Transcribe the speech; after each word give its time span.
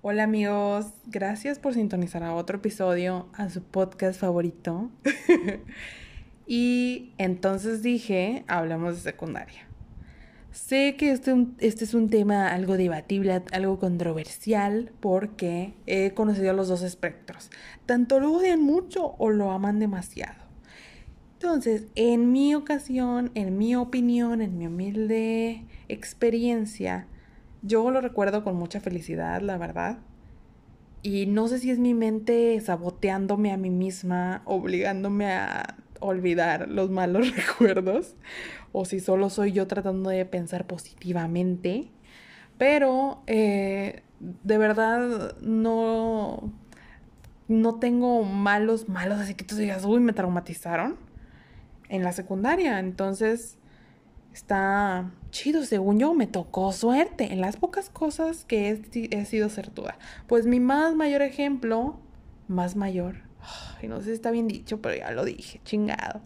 Hola 0.00 0.22
amigos, 0.22 0.86
gracias 1.06 1.58
por 1.58 1.74
sintonizar 1.74 2.22
a 2.22 2.34
otro 2.34 2.58
episodio 2.58 3.26
a 3.34 3.50
su 3.50 3.62
podcast 3.62 4.18
favorito. 4.18 4.90
y 6.46 7.12
entonces 7.18 7.82
dije, 7.82 8.44
hablamos 8.48 8.94
de 8.94 9.00
secundaria. 9.02 9.66
Sé 10.50 10.96
que 10.96 11.10
este, 11.12 11.34
este, 11.58 11.84
es 11.84 11.92
un 11.92 12.08
tema 12.08 12.48
algo 12.48 12.78
debatible, 12.78 13.42
algo 13.52 13.78
controversial, 13.78 14.90
porque 15.00 15.74
he 15.86 16.14
conocido 16.14 16.54
los 16.54 16.68
dos 16.68 16.82
espectros. 16.82 17.50
Tanto 17.84 18.18
lo 18.18 18.32
odian 18.32 18.62
mucho 18.62 19.14
o 19.18 19.28
lo 19.28 19.50
aman 19.50 19.78
demasiado. 19.78 20.47
Entonces, 21.40 21.86
en 21.94 22.32
mi 22.32 22.56
ocasión, 22.56 23.30
en 23.36 23.58
mi 23.58 23.76
opinión, 23.76 24.42
en 24.42 24.58
mi 24.58 24.66
humilde 24.66 25.62
experiencia, 25.86 27.06
yo 27.62 27.92
lo 27.92 28.00
recuerdo 28.00 28.42
con 28.42 28.56
mucha 28.56 28.80
felicidad, 28.80 29.40
la 29.40 29.56
verdad. 29.56 29.98
Y 31.04 31.26
no 31.26 31.46
sé 31.46 31.60
si 31.60 31.70
es 31.70 31.78
mi 31.78 31.94
mente 31.94 32.60
saboteándome 32.60 33.52
a 33.52 33.56
mí 33.56 33.70
misma, 33.70 34.42
obligándome 34.46 35.30
a 35.30 35.76
olvidar 36.00 36.66
los 36.68 36.90
malos 36.90 37.32
recuerdos, 37.36 38.16
o 38.72 38.84
si 38.84 38.98
solo 38.98 39.30
soy 39.30 39.52
yo 39.52 39.68
tratando 39.68 40.10
de 40.10 40.24
pensar 40.26 40.66
positivamente. 40.66 41.88
Pero 42.58 43.22
eh, 43.28 44.02
de 44.18 44.58
verdad 44.58 45.36
no, 45.40 46.52
no 47.46 47.76
tengo 47.76 48.24
malos, 48.24 48.88
malos, 48.88 49.20
así 49.20 49.34
que 49.34 49.44
tú 49.44 49.54
digas, 49.54 49.84
uy, 49.84 50.00
me 50.00 50.12
traumatizaron 50.12 51.07
en 51.88 52.04
la 52.04 52.12
secundaria. 52.12 52.78
Entonces, 52.78 53.58
está 54.32 55.10
chido, 55.30 55.64
según 55.64 55.98
yo, 55.98 56.14
me 56.14 56.26
tocó 56.26 56.72
suerte 56.72 57.32
en 57.32 57.40
las 57.40 57.56
pocas 57.56 57.90
cosas 57.90 58.44
que 58.44 58.70
he, 58.70 59.18
he 59.18 59.24
sido 59.24 59.48
certuda. 59.48 59.98
Pues 60.26 60.46
mi 60.46 60.60
más 60.60 60.94
mayor 60.94 61.22
ejemplo, 61.22 61.98
más 62.46 62.76
mayor, 62.76 63.22
ay, 63.80 63.88
no 63.88 63.98
sé 64.00 64.06
si 64.06 64.12
está 64.12 64.30
bien 64.30 64.48
dicho, 64.48 64.80
pero 64.80 64.96
ya 64.96 65.10
lo 65.10 65.24
dije, 65.24 65.60
chingado. 65.64 66.20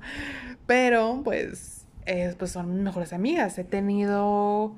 Pero, 0.67 1.23
pues, 1.25 1.87
pues 2.39 2.51
son 2.51 2.83
mejores 2.83 3.13
amigas. 3.13 3.59
He 3.59 3.65
tenido 3.65 4.75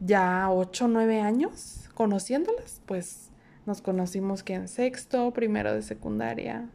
ya 0.00 0.50
8 0.50 0.84
o 0.84 0.88
9 0.88 1.20
años 1.20 1.88
conociéndolas, 1.94 2.82
pues 2.86 3.30
nos 3.64 3.80
conocimos 3.80 4.42
que 4.42 4.54
en 4.54 4.68
sexto, 4.68 5.32
primero 5.32 5.74
de 5.74 5.82
secundaria, 5.82 6.68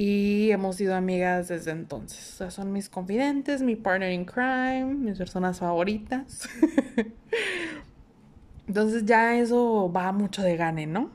y 0.00 0.52
hemos 0.52 0.76
sido 0.76 0.94
amigas 0.94 1.48
desde 1.48 1.72
entonces. 1.72 2.34
O 2.34 2.36
sea, 2.36 2.52
son 2.52 2.72
mis 2.72 2.88
confidentes, 2.88 3.62
mi 3.62 3.74
partner 3.74 4.12
in 4.12 4.26
crime, 4.26 4.94
mis 4.94 5.18
personas 5.18 5.58
favoritas. 5.58 6.48
entonces 8.68 9.04
ya 9.06 9.36
eso 9.36 9.90
va 9.92 10.12
mucho 10.12 10.42
de 10.42 10.56
gane, 10.56 10.86
¿no? 10.86 11.10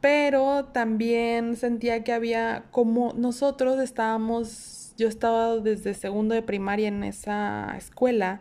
Pero 0.00 0.64
también 0.72 1.54
sentía 1.54 2.02
que 2.02 2.12
había, 2.12 2.64
como 2.72 3.12
nosotros 3.12 3.78
estábamos, 3.78 4.92
yo 4.98 5.06
estaba 5.06 5.58
desde 5.58 5.94
segundo 5.94 6.34
de 6.34 6.42
primaria 6.42 6.88
en 6.88 7.04
esa 7.04 7.76
escuela 7.76 8.40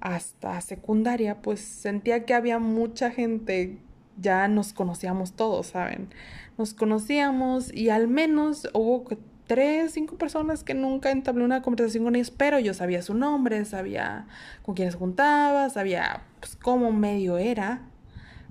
hasta 0.00 0.58
secundaria, 0.62 1.42
pues 1.42 1.60
sentía 1.60 2.24
que 2.24 2.32
había 2.32 2.58
mucha 2.58 3.10
gente, 3.10 3.76
ya 4.16 4.48
nos 4.48 4.72
conocíamos 4.72 5.32
todos, 5.32 5.66
¿saben? 5.66 6.08
nos 6.56 6.74
conocíamos 6.74 7.72
y 7.72 7.90
al 7.90 8.08
menos 8.08 8.68
hubo 8.72 9.04
tres, 9.46 9.92
cinco 9.92 10.16
personas 10.16 10.64
que 10.64 10.74
nunca 10.74 11.10
entablé 11.10 11.44
una 11.44 11.62
conversación 11.62 12.04
con 12.04 12.16
ellos, 12.16 12.30
pero 12.30 12.58
yo 12.58 12.74
sabía 12.74 13.02
su 13.02 13.14
nombre, 13.14 13.64
sabía 13.64 14.26
con 14.62 14.74
quiénes 14.74 14.94
juntaba, 14.94 15.68
sabía 15.70 16.22
pues, 16.40 16.56
cómo 16.56 16.92
medio 16.92 17.38
era, 17.38 17.82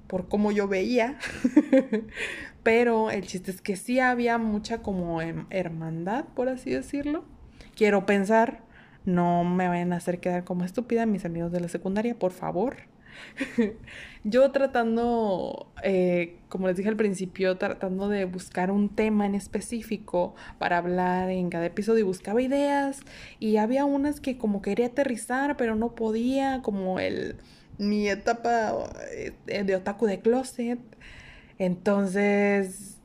por 0.07 0.27
cómo 0.27 0.51
yo 0.51 0.67
veía. 0.67 1.17
pero 2.63 3.09
el 3.09 3.25
chiste 3.25 3.51
es 3.51 3.61
que 3.61 3.75
sí 3.75 3.99
había 3.99 4.37
mucha 4.37 4.81
como 4.81 5.21
hermandad, 5.21 6.25
por 6.35 6.49
así 6.49 6.71
decirlo. 6.71 7.23
Quiero 7.75 8.05
pensar, 8.05 8.61
no 9.05 9.43
me 9.43 9.67
vayan 9.67 9.93
a 9.93 9.97
hacer 9.97 10.19
quedar 10.19 10.43
como 10.43 10.63
estúpida 10.63 11.05
mis 11.05 11.25
amigos 11.25 11.51
de 11.51 11.59
la 11.59 11.67
secundaria, 11.67 12.17
por 12.17 12.31
favor. 12.31 12.92
yo 14.23 14.51
tratando, 14.51 15.67
eh, 15.83 16.37
como 16.49 16.67
les 16.67 16.77
dije 16.77 16.89
al 16.89 16.95
principio, 16.95 17.57
tratando 17.57 18.09
de 18.09 18.25
buscar 18.25 18.71
un 18.71 18.89
tema 18.89 19.25
en 19.25 19.35
específico 19.35 20.35
para 20.59 20.77
hablar 20.77 21.29
en 21.29 21.49
cada 21.49 21.65
episodio 21.65 21.99
y 22.01 22.03
buscaba 22.03 22.41
ideas 22.41 23.01
y 23.39 23.57
había 23.57 23.85
unas 23.85 24.19
que 24.19 24.37
como 24.37 24.61
quería 24.61 24.87
aterrizar 24.87 25.57
pero 25.57 25.75
no 25.75 25.95
podía, 25.95 26.61
como 26.61 26.99
el 26.99 27.37
mi 27.77 28.07
etapa 28.07 28.89
eh, 29.11 29.63
de 29.63 29.75
otaku 29.75 30.05
de 30.05 30.19
closet. 30.19 30.79
Entonces, 31.59 32.97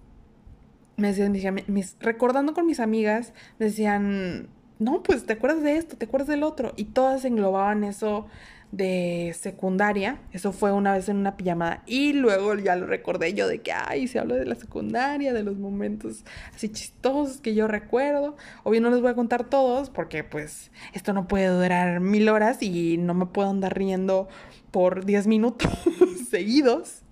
me 0.97 1.13
decían, 1.13 1.63
mis, 1.67 1.97
recordando 2.01 2.55
con 2.55 2.67
mis 2.67 2.81
amigas, 2.81 3.33
decían, 3.59 4.49
no, 4.79 5.03
pues 5.03 5.27
te 5.27 5.35
acuerdas 5.35 5.63
de 5.63 5.77
esto, 5.77 5.97
te 5.97 6.07
acuerdas 6.07 6.29
del 6.29 6.43
otro. 6.43 6.73
Y 6.77 6.87
todas 6.87 7.25
englobaban 7.25 7.85
eso 7.85 8.27
de 8.73 9.35
secundaria. 9.39 10.21
Eso 10.33 10.53
fue 10.53 10.73
una 10.73 10.93
vez 10.93 11.09
en 11.09 11.17
una 11.17 11.37
pijamada. 11.37 11.83
Y 11.87 12.13
luego 12.13 12.55
ya 12.55 12.77
lo 12.77 12.87
recordé 12.87 13.35
yo 13.35 13.49
de 13.49 13.61
que, 13.61 13.73
ay, 13.73 14.09
se 14.09 14.19
habla 14.19 14.35
de 14.35 14.47
la 14.47 14.55
secundaria, 14.55 15.33
de 15.33 15.43
los 15.43 15.59
momentos 15.59 16.25
así 16.55 16.69
chistosos 16.69 17.41
que 17.41 17.55
yo 17.55 17.67
recuerdo. 17.67 18.37
Obvio 18.65 18.81
no 18.81 18.91
les 18.91 19.01
voy 19.01 19.11
a 19.11 19.15
contar 19.15 19.45
todos 19.45 19.91
porque 19.91 20.25
pues 20.25 20.71
esto 20.93 21.13
no 21.13 21.29
puede 21.29 21.49
durar 21.49 22.01
mil 22.01 22.29
horas 22.29 22.63
y 22.63 22.99
no 22.99 23.15
me 23.15 23.27
puedo 23.27 23.51
andar 23.51 23.77
riendo 23.77 24.29
por 24.71 25.05
diez 25.05 25.27
minutos 25.27 25.73
seguidos. 26.31 27.03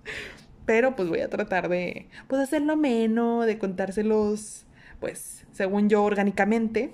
Pero 0.67 0.97
pues 0.97 1.09
voy 1.09 1.21
a 1.21 1.31
tratar 1.31 1.69
de 1.69 2.09
pues 2.28 2.43
hacerlo 2.43 2.77
menos, 2.77 3.47
de 3.47 3.59
contárselos 3.59 4.67
pues 5.00 5.47
según 5.53 5.88
yo 5.88 6.03
orgánicamente. 6.05 6.93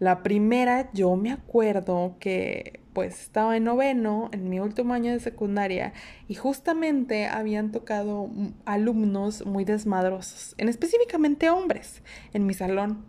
La 0.00 0.22
primera, 0.22 0.90
yo 0.94 1.14
me 1.14 1.30
acuerdo 1.30 2.16
que 2.18 2.80
pues 2.94 3.20
estaba 3.20 3.56
en 3.56 3.64
noveno, 3.64 4.30
en 4.32 4.48
mi 4.48 4.58
último 4.58 4.94
año 4.94 5.12
de 5.12 5.20
secundaria, 5.20 5.92
y 6.26 6.34
justamente 6.34 7.26
habían 7.26 7.70
tocado 7.70 8.30
alumnos 8.64 9.44
muy 9.44 9.64
desmadrosos, 9.64 10.54
en 10.56 10.70
específicamente 10.70 11.50
hombres, 11.50 12.02
en 12.32 12.46
mi 12.46 12.54
salón. 12.54 13.04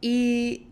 Y 0.00 0.68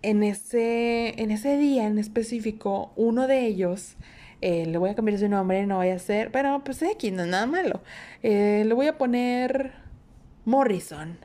en 0.00 0.22
ese, 0.22 1.20
en 1.22 1.30
ese 1.30 1.58
día 1.58 1.86
en 1.86 1.98
específico, 1.98 2.92
uno 2.96 3.26
de 3.26 3.46
ellos, 3.46 3.96
eh, 4.40 4.64
le 4.64 4.78
voy 4.78 4.88
a 4.90 4.94
cambiar 4.94 5.18
su 5.18 5.28
nombre, 5.28 5.66
no 5.66 5.76
vaya 5.76 5.96
a 5.96 5.98
ser, 5.98 6.32
pero 6.32 6.64
pues 6.64 6.82
aquí 6.82 7.10
no 7.10 7.24
es 7.24 7.28
nada 7.28 7.46
malo. 7.46 7.82
Eh, 8.22 8.64
le 8.66 8.72
voy 8.72 8.86
a 8.86 8.96
poner 8.96 9.72
Morrison. 10.46 11.18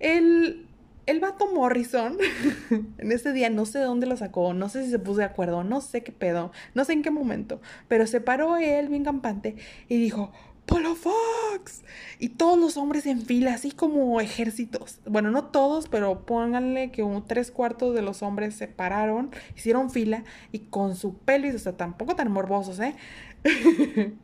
Él 0.00 0.66
el 1.06 1.20
vato 1.20 1.48
Morrison, 1.52 2.16
en 2.98 3.12
ese 3.12 3.32
día 3.32 3.50
no 3.50 3.66
sé 3.66 3.78
de 3.78 3.84
dónde 3.84 4.06
lo 4.06 4.16
sacó, 4.16 4.54
no 4.54 4.68
sé 4.68 4.84
si 4.84 4.90
se 4.90 4.98
puso 4.98 5.18
de 5.18 5.24
acuerdo, 5.24 5.64
no 5.64 5.80
sé 5.80 6.02
qué 6.02 6.12
pedo, 6.12 6.52
no 6.74 6.84
sé 6.84 6.92
en 6.92 7.02
qué 7.02 7.10
momento, 7.10 7.60
pero 7.88 8.06
se 8.06 8.20
paró 8.20 8.56
él 8.56 8.88
bien 8.88 9.04
campante 9.04 9.56
y 9.88 9.98
dijo, 9.98 10.32
Polo 10.66 10.94
Fox. 10.94 11.82
Y 12.18 12.30
todos 12.30 12.58
los 12.58 12.76
hombres 12.76 13.06
en 13.06 13.22
fila, 13.22 13.54
así 13.54 13.72
como 13.72 14.20
ejércitos. 14.20 15.00
Bueno, 15.04 15.30
no 15.30 15.46
todos, 15.46 15.88
pero 15.88 16.24
pónganle 16.24 16.90
que 16.90 17.02
un 17.02 17.26
tres 17.26 17.50
cuartos 17.50 17.94
de 17.94 18.02
los 18.02 18.22
hombres 18.22 18.54
se 18.54 18.68
pararon, 18.68 19.30
hicieron 19.56 19.90
fila 19.90 20.24
y 20.52 20.60
con 20.60 20.96
su 20.96 21.16
pelo, 21.18 21.54
o 21.54 21.58
sea, 21.58 21.76
tampoco 21.76 22.14
tan 22.14 22.30
morbosos, 22.30 22.78
¿eh? 22.80 22.94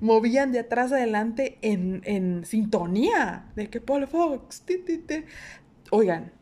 Movían 0.00 0.52
de 0.52 0.60
atrás 0.60 0.92
adelante 0.92 1.58
en, 1.62 2.00
en 2.04 2.44
sintonía 2.44 3.50
de 3.56 3.68
que 3.68 3.80
Polo 3.80 4.06
Fox, 4.06 4.62
Oigan, 5.94 6.32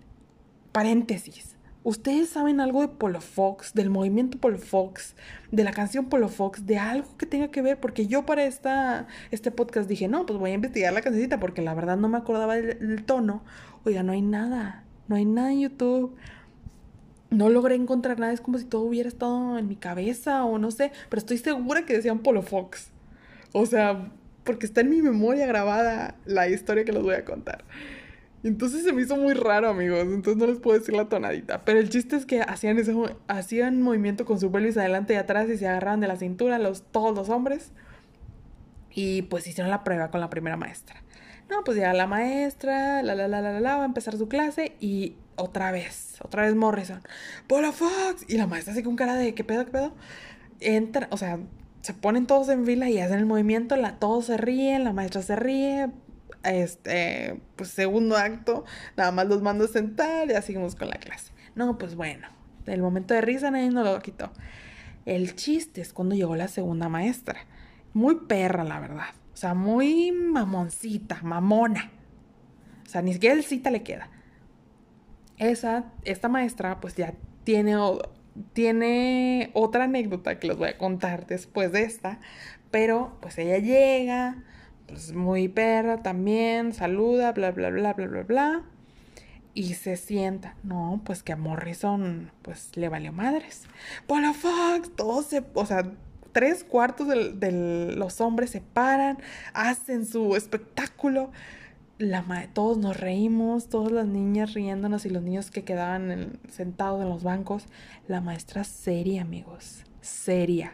paréntesis. 0.70 1.56
¿Ustedes 1.82 2.28
saben 2.28 2.60
algo 2.60 2.82
de 2.82 2.86
Polo 2.86 3.20
Fox, 3.20 3.74
del 3.74 3.90
movimiento 3.90 4.38
Polo 4.38 4.58
Fox, 4.58 5.16
de 5.50 5.64
la 5.64 5.72
canción 5.72 6.08
Polo 6.08 6.28
Fox, 6.28 6.66
de 6.66 6.78
algo 6.78 7.16
que 7.16 7.26
tenga 7.26 7.48
que 7.48 7.60
ver? 7.60 7.80
Porque 7.80 8.06
yo 8.06 8.24
para 8.24 8.44
esta, 8.44 9.08
este 9.32 9.50
podcast 9.50 9.88
dije, 9.88 10.06
no, 10.06 10.24
pues 10.24 10.38
voy 10.38 10.52
a 10.52 10.54
investigar 10.54 10.92
la 10.92 11.00
cancioncita 11.00 11.40
porque 11.40 11.62
la 11.62 11.74
verdad 11.74 11.96
no 11.96 12.08
me 12.08 12.18
acordaba 12.18 12.54
del, 12.54 13.02
tono. 13.04 13.42
Oiga, 13.84 14.04
no 14.04 14.12
hay 14.12 14.22
nada, 14.22 14.84
no 15.08 15.16
hay 15.16 15.24
nada 15.24 15.50
en 15.50 15.62
YouTube. 15.62 16.14
No 17.30 17.48
logré 17.48 17.74
encontrar 17.74 18.20
nada, 18.20 18.32
es 18.32 18.40
como 18.40 18.56
si 18.56 18.66
todo 18.66 18.82
hubiera 18.82 19.08
estado 19.08 19.58
en 19.58 19.66
mi 19.66 19.74
cabeza 19.74 20.44
o 20.44 20.58
no 20.58 20.70
sé, 20.70 20.92
pero 21.08 21.18
estoy 21.18 21.38
segura 21.38 21.86
que 21.86 21.94
decían 21.94 22.20
Polo 22.20 22.42
Fox. 22.42 22.92
O 23.50 23.66
sea, 23.66 24.12
porque 24.44 24.66
está 24.66 24.82
en 24.82 24.90
mi 24.90 25.02
memoria 25.02 25.44
grabada 25.48 26.14
la 26.24 26.48
historia 26.48 26.84
que 26.84 26.92
les 26.92 27.02
voy 27.02 27.14
a 27.14 27.24
contar. 27.24 27.64
Entonces 28.42 28.84
se 28.84 28.92
me 28.92 29.02
hizo 29.02 29.16
muy 29.16 29.34
raro, 29.34 29.68
amigos. 29.68 30.00
Entonces 30.00 30.36
no 30.36 30.46
les 30.46 30.58
puedo 30.58 30.78
decir 30.78 30.94
la 30.94 31.08
tonadita. 31.08 31.62
Pero 31.64 31.78
el 31.78 31.90
chiste 31.90 32.16
es 32.16 32.26
que 32.26 32.40
hacían 32.40 32.78
ese 32.78 32.94
hacían 33.28 33.82
movimiento 33.82 34.24
con 34.24 34.40
su 34.40 34.50
pelvis 34.50 34.76
adelante 34.76 35.14
y 35.14 35.16
atrás 35.16 35.48
y 35.50 35.58
se 35.58 35.68
agarraban 35.68 36.00
de 36.00 36.08
la 36.08 36.16
cintura 36.16 36.58
los, 36.58 36.82
todos 36.84 37.14
los 37.14 37.28
hombres. 37.28 37.72
Y 38.92 39.22
pues 39.22 39.46
hicieron 39.46 39.70
la 39.70 39.84
prueba 39.84 40.10
con 40.10 40.20
la 40.20 40.30
primera 40.30 40.56
maestra. 40.56 41.02
No, 41.50 41.64
pues 41.64 41.76
ya 41.76 41.92
la 41.92 42.06
maestra, 42.06 43.02
la, 43.02 43.14
la, 43.14 43.26
la, 43.26 43.40
la, 43.42 43.60
la, 43.60 43.76
va 43.76 43.82
a 43.82 43.86
empezar 43.86 44.16
su 44.16 44.28
clase 44.28 44.76
y 44.78 45.16
otra 45.34 45.72
vez, 45.72 46.16
otra 46.22 46.42
vez 46.42 46.54
Morrison. 46.54 47.02
¡Pola 47.48 47.72
Fox! 47.72 48.24
Y 48.28 48.36
la 48.36 48.46
maestra 48.46 48.72
así 48.72 48.84
con 48.84 48.94
cara 48.94 49.16
de, 49.16 49.34
¿qué 49.34 49.42
pedo, 49.42 49.64
qué 49.64 49.72
pedo? 49.72 49.92
Entra, 50.60 51.08
o 51.10 51.16
sea, 51.16 51.40
se 51.82 51.92
ponen 51.92 52.26
todos 52.26 52.48
en 52.50 52.64
fila 52.64 52.88
y 52.88 53.00
hacen 53.00 53.18
el 53.18 53.26
movimiento, 53.26 53.74
la, 53.76 53.98
todos 53.98 54.26
se 54.26 54.36
ríen, 54.36 54.84
la 54.84 54.92
maestra 54.92 55.22
se 55.22 55.34
ríe, 55.34 55.90
este, 56.42 57.40
pues 57.56 57.70
segundo 57.70 58.16
acto, 58.16 58.64
nada 58.96 59.12
más 59.12 59.26
los 59.26 59.42
mando 59.42 59.64
a 59.64 59.68
sentar 59.68 60.28
y 60.28 60.32
ya 60.32 60.42
seguimos 60.42 60.74
con 60.76 60.88
la 60.88 60.96
clase. 60.96 61.32
No, 61.54 61.78
pues 61.78 61.94
bueno, 61.94 62.28
el 62.66 62.82
momento 62.82 63.14
de 63.14 63.20
risa 63.20 63.50
nadie 63.50 63.70
nos 63.70 63.84
lo 63.84 64.00
quitó. 64.00 64.30
El 65.06 65.34
chiste 65.34 65.80
es 65.80 65.92
cuando 65.92 66.14
llegó 66.14 66.36
la 66.36 66.48
segunda 66.48 66.88
maestra. 66.88 67.40
Muy 67.92 68.16
perra, 68.26 68.64
la 68.64 68.80
verdad. 68.80 69.14
O 69.32 69.36
sea, 69.36 69.54
muy 69.54 70.12
mamoncita, 70.12 71.20
mamona. 71.22 71.90
O 72.86 72.88
sea, 72.88 73.02
ni 73.02 73.12
siquiera 73.12 73.34
el 73.34 73.44
cita 73.44 73.70
le 73.70 73.82
queda. 73.82 74.10
Esa, 75.38 75.84
esta 76.04 76.28
maestra, 76.28 76.80
pues 76.80 76.96
ya 76.96 77.14
tiene, 77.44 77.76
tiene 78.52 79.50
otra 79.54 79.84
anécdota 79.84 80.38
que 80.38 80.48
les 80.48 80.56
voy 80.56 80.68
a 80.68 80.78
contar 80.78 81.26
después 81.26 81.72
de 81.72 81.82
esta. 81.82 82.20
Pero, 82.70 83.16
pues 83.20 83.38
ella 83.38 83.58
llega, 83.58 84.44
pues 84.90 85.12
muy 85.12 85.48
perra 85.48 86.02
también, 86.02 86.72
saluda, 86.72 87.32
bla, 87.32 87.52
bla, 87.52 87.70
bla, 87.70 87.92
bla, 87.92 88.06
bla, 88.06 88.22
bla. 88.22 88.62
Y 89.54 89.74
se 89.74 89.96
sienta. 89.96 90.56
No, 90.62 91.00
pues 91.04 91.22
que 91.22 91.32
a 91.32 91.36
Morrison, 91.36 92.30
pues 92.42 92.76
le 92.76 92.88
valió 92.88 93.12
madres. 93.12 93.64
Paula 94.06 94.32
Fox, 94.32 94.90
todos 94.96 95.26
se, 95.26 95.44
o 95.54 95.66
sea, 95.66 95.84
tres 96.32 96.64
cuartos 96.64 97.08
de, 97.08 97.94
los 97.96 98.20
hombres 98.20 98.50
se 98.50 98.60
paran, 98.60 99.18
hacen 99.54 100.06
su 100.06 100.36
espectáculo. 100.36 101.30
La 101.98 102.24
todos 102.54 102.78
nos 102.78 102.98
reímos, 102.98 103.68
todas 103.68 103.92
las 103.92 104.06
niñas 104.06 104.54
riéndonos 104.54 105.04
y 105.04 105.10
los 105.10 105.22
niños 105.22 105.50
que 105.50 105.64
quedaban 105.64 106.38
sentados 106.48 107.02
en 107.02 107.10
los 107.10 107.22
bancos. 107.22 107.66
La 108.08 108.20
maestra 108.20 108.64
seria, 108.64 109.22
amigos, 109.22 109.84
seria. 110.00 110.72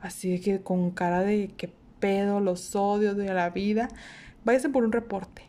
Así 0.00 0.40
que 0.40 0.60
con 0.62 0.90
cara 0.90 1.20
de 1.20 1.48
que 1.56 1.72
pedo, 2.00 2.40
los 2.40 2.74
odios 2.74 3.16
de 3.16 3.32
la 3.32 3.50
vida. 3.50 3.88
Váyase 4.44 4.68
por 4.68 4.84
un 4.84 4.92
reporte. 4.92 5.42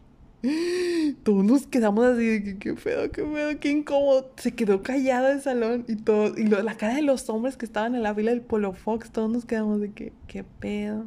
Todos 1.24 1.44
nos 1.44 1.68
quedamos 1.68 2.06
así 2.06 2.40
de 2.40 2.58
qué 2.58 2.74
pedo, 2.74 3.12
qué 3.12 3.24
pedo, 3.24 3.60
qué 3.60 3.70
incómodo. 3.70 4.32
Se 4.38 4.54
quedó 4.54 4.84
callado 4.84 5.30
el 5.30 5.42
salón 5.42 5.86
y 5.88 5.96
todo. 5.96 6.38
Y 6.38 6.46
la 6.48 6.76
cara 6.76 6.96
de 6.96 7.02
los 7.02 7.30
hombres 7.30 7.58
que 7.58 7.66
estaban 7.66 7.96
en 7.96 8.04
la 8.04 8.14
fila 8.14 8.32
del 8.32 8.42
Polo 8.42 8.74
Fox, 8.74 9.12
todos 9.12 9.30
nos 9.30 9.46
quedamos 9.46 9.82
de 9.82 9.92
que 9.92 10.14
qué 10.28 10.44
pedo. 10.44 11.06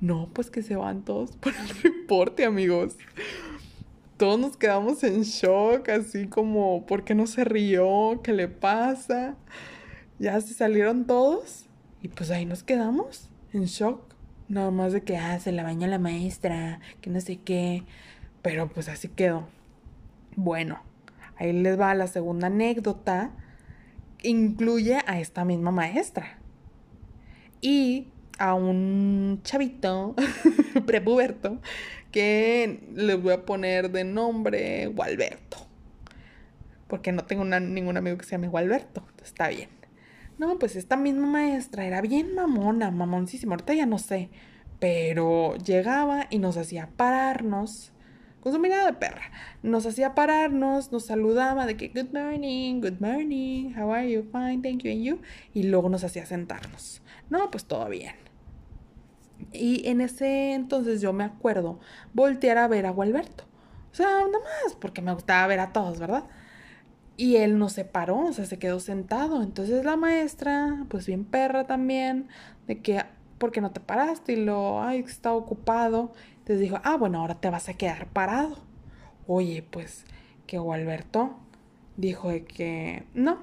No, 0.00 0.28
pues 0.32 0.50
que 0.50 0.62
se 0.62 0.76
van 0.76 1.02
todos 1.02 1.32
por 1.36 1.52
el 1.54 1.68
reporte, 1.82 2.44
amigos. 2.44 2.96
Todos 4.16 4.38
nos 4.38 4.56
quedamos 4.56 5.02
en 5.02 5.22
shock, 5.22 5.88
así 5.88 6.26
como, 6.26 6.84
¿por 6.84 7.04
qué 7.04 7.14
no 7.14 7.26
se 7.26 7.44
rió? 7.44 8.20
¿Qué 8.22 8.34
le 8.34 8.48
pasa? 8.48 9.36
Ya 10.18 10.38
se 10.42 10.52
salieron 10.52 11.06
todos 11.06 11.64
y 12.02 12.08
pues 12.08 12.30
ahí 12.30 12.44
nos 12.44 12.62
quedamos 12.62 13.30
en 13.54 13.64
shock. 13.64 14.09
Nada 14.50 14.72
más 14.72 14.92
de 14.92 15.02
que, 15.02 15.16
ah, 15.16 15.38
se 15.38 15.52
la 15.52 15.62
baña 15.62 15.86
la 15.86 16.00
maestra, 16.00 16.80
que 17.00 17.08
no 17.08 17.20
sé 17.20 17.36
qué. 17.36 17.84
Pero 18.42 18.68
pues 18.68 18.88
así 18.88 19.06
quedó. 19.06 19.46
Bueno, 20.34 20.82
ahí 21.36 21.52
les 21.52 21.78
va 21.78 21.94
la 21.94 22.08
segunda 22.08 22.48
anécdota. 22.48 23.30
Incluye 24.24 24.98
a 25.06 25.20
esta 25.20 25.44
misma 25.44 25.70
maestra. 25.70 26.40
Y 27.60 28.08
a 28.40 28.54
un 28.54 29.40
chavito 29.44 30.16
prepuberto 30.84 31.60
que 32.10 32.88
le 32.92 33.14
voy 33.14 33.34
a 33.34 33.46
poner 33.46 33.92
de 33.92 34.02
nombre 34.02 34.88
Gualberto. 34.88 35.58
Porque 36.88 37.12
no 37.12 37.24
tengo 37.24 37.44
ningún 37.44 37.96
amigo 37.96 38.18
que 38.18 38.24
se 38.24 38.32
llame 38.32 38.48
Gualberto. 38.48 39.06
está 39.22 39.46
bien. 39.46 39.79
No, 40.40 40.58
pues 40.58 40.74
esta 40.74 40.96
misma 40.96 41.26
maestra 41.26 41.84
era 41.84 42.00
bien 42.00 42.34
mamona, 42.34 42.90
mamoncísima. 42.90 43.52
Ahorita 43.52 43.74
ya 43.74 43.84
no 43.84 43.98
sé. 43.98 44.30
Pero 44.78 45.54
llegaba 45.56 46.28
y 46.30 46.38
nos 46.38 46.56
hacía 46.56 46.88
pararnos 46.96 47.92
con 48.40 48.54
su 48.54 48.58
mirada 48.58 48.86
de 48.86 48.94
perra. 48.94 49.20
Nos 49.62 49.84
hacía 49.84 50.14
pararnos, 50.14 50.92
nos 50.92 51.04
saludaba 51.04 51.66
de 51.66 51.76
que 51.76 51.88
good 51.88 52.14
morning, 52.14 52.80
good 52.80 53.00
morning, 53.00 53.74
how 53.76 53.92
are 53.92 54.10
you, 54.10 54.22
fine, 54.32 54.62
thank 54.62 54.82
you, 54.82 54.90
and 54.90 55.02
you. 55.02 55.20
Y 55.52 55.64
luego 55.64 55.90
nos 55.90 56.04
hacía 56.04 56.24
sentarnos. 56.24 57.02
No, 57.28 57.50
pues 57.50 57.66
todo 57.66 57.86
bien. 57.90 58.14
Y 59.52 59.86
en 59.88 60.00
ese 60.00 60.54
entonces 60.54 61.02
yo 61.02 61.12
me 61.12 61.24
acuerdo 61.24 61.80
voltear 62.14 62.56
a 62.56 62.66
ver 62.66 62.86
a 62.86 62.90
Gualberto. 62.92 63.44
O 63.92 63.94
sea, 63.94 64.06
nada 64.06 64.38
más, 64.64 64.74
porque 64.80 65.02
me 65.02 65.12
gustaba 65.12 65.46
ver 65.48 65.60
a 65.60 65.74
todos, 65.74 65.98
¿verdad? 65.98 66.24
Y 67.20 67.36
él 67.36 67.58
no 67.58 67.68
se 67.68 67.84
paró, 67.84 68.20
o 68.20 68.32
sea, 68.32 68.46
se 68.46 68.58
quedó 68.58 68.80
sentado. 68.80 69.42
Entonces 69.42 69.84
la 69.84 69.94
maestra, 69.94 70.86
pues 70.88 71.06
bien 71.06 71.26
perra 71.26 71.66
también, 71.66 72.28
de 72.66 72.80
que, 72.80 73.04
¿por 73.36 73.52
qué 73.52 73.60
no 73.60 73.72
te 73.72 73.80
paraste? 73.80 74.32
Y 74.32 74.36
lo, 74.36 74.82
ay, 74.82 75.00
está 75.00 75.34
ocupado. 75.34 76.12
Entonces 76.38 76.60
dijo, 76.60 76.80
ah, 76.82 76.96
bueno, 76.96 77.20
ahora 77.20 77.34
te 77.38 77.50
vas 77.50 77.68
a 77.68 77.74
quedar 77.74 78.06
parado. 78.06 78.56
Oye, 79.26 79.62
pues, 79.70 80.06
que 80.46 80.56
Gualberto 80.56 81.36
dijo 81.98 82.30
de 82.30 82.46
que 82.46 83.04
no. 83.12 83.40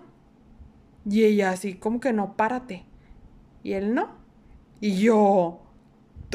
Y 1.07 1.25
ella 1.25 1.51
así, 1.51 1.75
como 1.75 1.99
que 1.99 2.13
no, 2.13 2.35
párate. 2.35 2.83
Y 3.61 3.73
él 3.73 3.93
no. 3.93 4.09
Y 4.81 4.97
yo, 4.97 5.61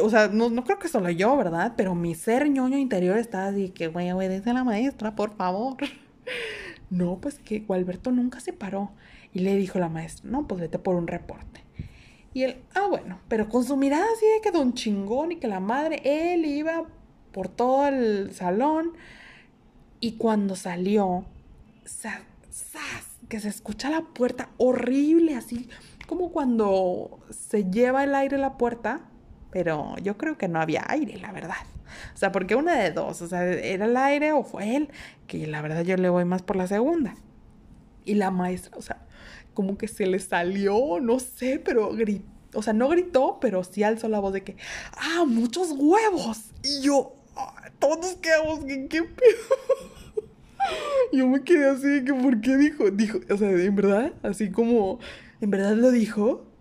o 0.01 0.11
sea, 0.11 0.29
no, 0.29 0.49
no 0.49 0.63
creo 0.63 0.79
que 0.79 0.87
solo 0.87 1.11
yo, 1.11 1.37
¿verdad? 1.37 1.73
Pero 1.77 1.97
mi 1.97 2.15
ser 2.15 2.49
ñoño 2.49 2.79
interior 2.79 3.19
estaba 3.19 3.47
así, 3.47 3.71
que, 3.71 3.89
güey, 3.89 4.13
obedece 4.13 4.51
a 4.51 4.55
la 4.55 4.63
maestra, 4.63 5.17
por 5.17 5.35
favor. 5.35 5.79
No, 6.93 7.17
pues 7.17 7.39
que 7.39 7.61
Gualberto 7.61 8.11
nunca 8.11 8.39
se 8.41 8.53
paró. 8.53 8.91
Y 9.33 9.39
le 9.39 9.57
dijo 9.57 9.79
la 9.79 9.89
maestra, 9.89 10.31
no, 10.31 10.47
pues 10.47 10.61
vete 10.61 10.79
por 10.79 10.95
un 10.95 11.07
reporte. 11.07 11.65
Y 12.35 12.43
él, 12.43 12.63
ah, 12.75 12.87
bueno, 12.87 13.19
pero 13.29 13.49
con 13.49 13.65
su 13.65 13.79
mirada 13.79 14.05
así 14.15 14.27
de 14.27 14.43
que 14.43 14.51
don 14.51 14.75
chingón 14.75 15.33
y 15.33 15.37
que 15.37 15.49
la 15.49 15.59
madre, 15.59 16.03
él 16.05 16.45
iba 16.45 16.85
por 17.33 17.49
todo 17.49 17.87
el 17.89 18.35
salón. 18.35 18.93
Y 20.01 20.13
cuando 20.13 20.55
salió, 20.55 21.25
que 23.31 23.41
se 23.41 23.49
escucha 23.49 23.89
la 23.89 24.03
puerta 24.03 24.51
horrible, 24.59 25.35
así 25.35 25.71
como 26.07 26.31
cuando 26.31 27.21
se 27.31 27.71
lleva 27.71 28.05
el 28.05 28.15
aire 28.15 28.37
la 28.37 28.59
puerta, 28.59 29.09
pero 29.53 29.95
yo 30.03 30.17
creo 30.17 30.39
que 30.39 30.49
no 30.49 30.61
había 30.61 30.85
aire, 30.89 31.19
la 31.19 31.31
verdad. 31.31 31.67
O 32.15 32.17
sea, 32.17 32.33
porque 32.33 32.57
una 32.57 32.77
de 32.77 32.91
dos, 32.91 33.21
o 33.21 33.29
sea, 33.29 33.45
era 33.45 33.85
el 33.85 33.97
aire 33.97 34.33
o 34.33 34.43
fue 34.43 34.77
él, 34.77 34.89
que 35.27 35.47
la 35.47 35.61
verdad 35.61 35.83
yo 35.83 35.97
le 35.97 36.09
voy 36.09 36.25
más 36.25 36.43
por 36.43 36.57
la 36.57 36.67
segunda. 36.67 37.15
Y 38.05 38.15
la 38.15 38.31
maestra, 38.31 38.73
o 38.77 38.83
sea, 38.83 39.07
como 39.53 39.77
que 39.77 39.89
se 39.89 40.07
le 40.07 40.19
salió, 40.19 41.01
no 41.01 41.21
sé, 41.21 41.61
pero 41.63 41.93
gritó, 41.93 42.25
o 42.55 42.63
sea, 42.63 42.73
no 42.73 42.89
gritó, 42.89 43.39
pero 43.41 43.63
sí 43.63 43.83
alzó 43.83 44.09
la 44.09 44.21
voz 44.21 44.33
de 44.33 44.43
que, 44.43 44.57
ah, 44.97 45.25
muchos 45.27 45.73
huevos. 45.77 46.51
Y 46.65 46.81
yo, 46.81 47.15
ah, 47.37 47.71
todos 47.79 48.17
quedamos, 48.17 48.65
¿qué, 48.65 48.89
qué 48.89 49.03
yo 51.13 51.29
me 51.29 51.45
quedé 51.45 51.69
así 51.69 52.05
que, 52.05 52.15
¿por 52.15 52.41
qué 52.41 52.57
dijo? 52.57 52.91
Dijo, 52.91 53.21
o 53.31 53.37
sea, 53.37 53.51
en 53.51 53.77
verdad, 53.77 54.13
así 54.23 54.51
como, 54.51 54.99
¿en 55.43 55.51
verdad 55.51 55.75
lo 55.75 55.91
dijo? 55.91 56.52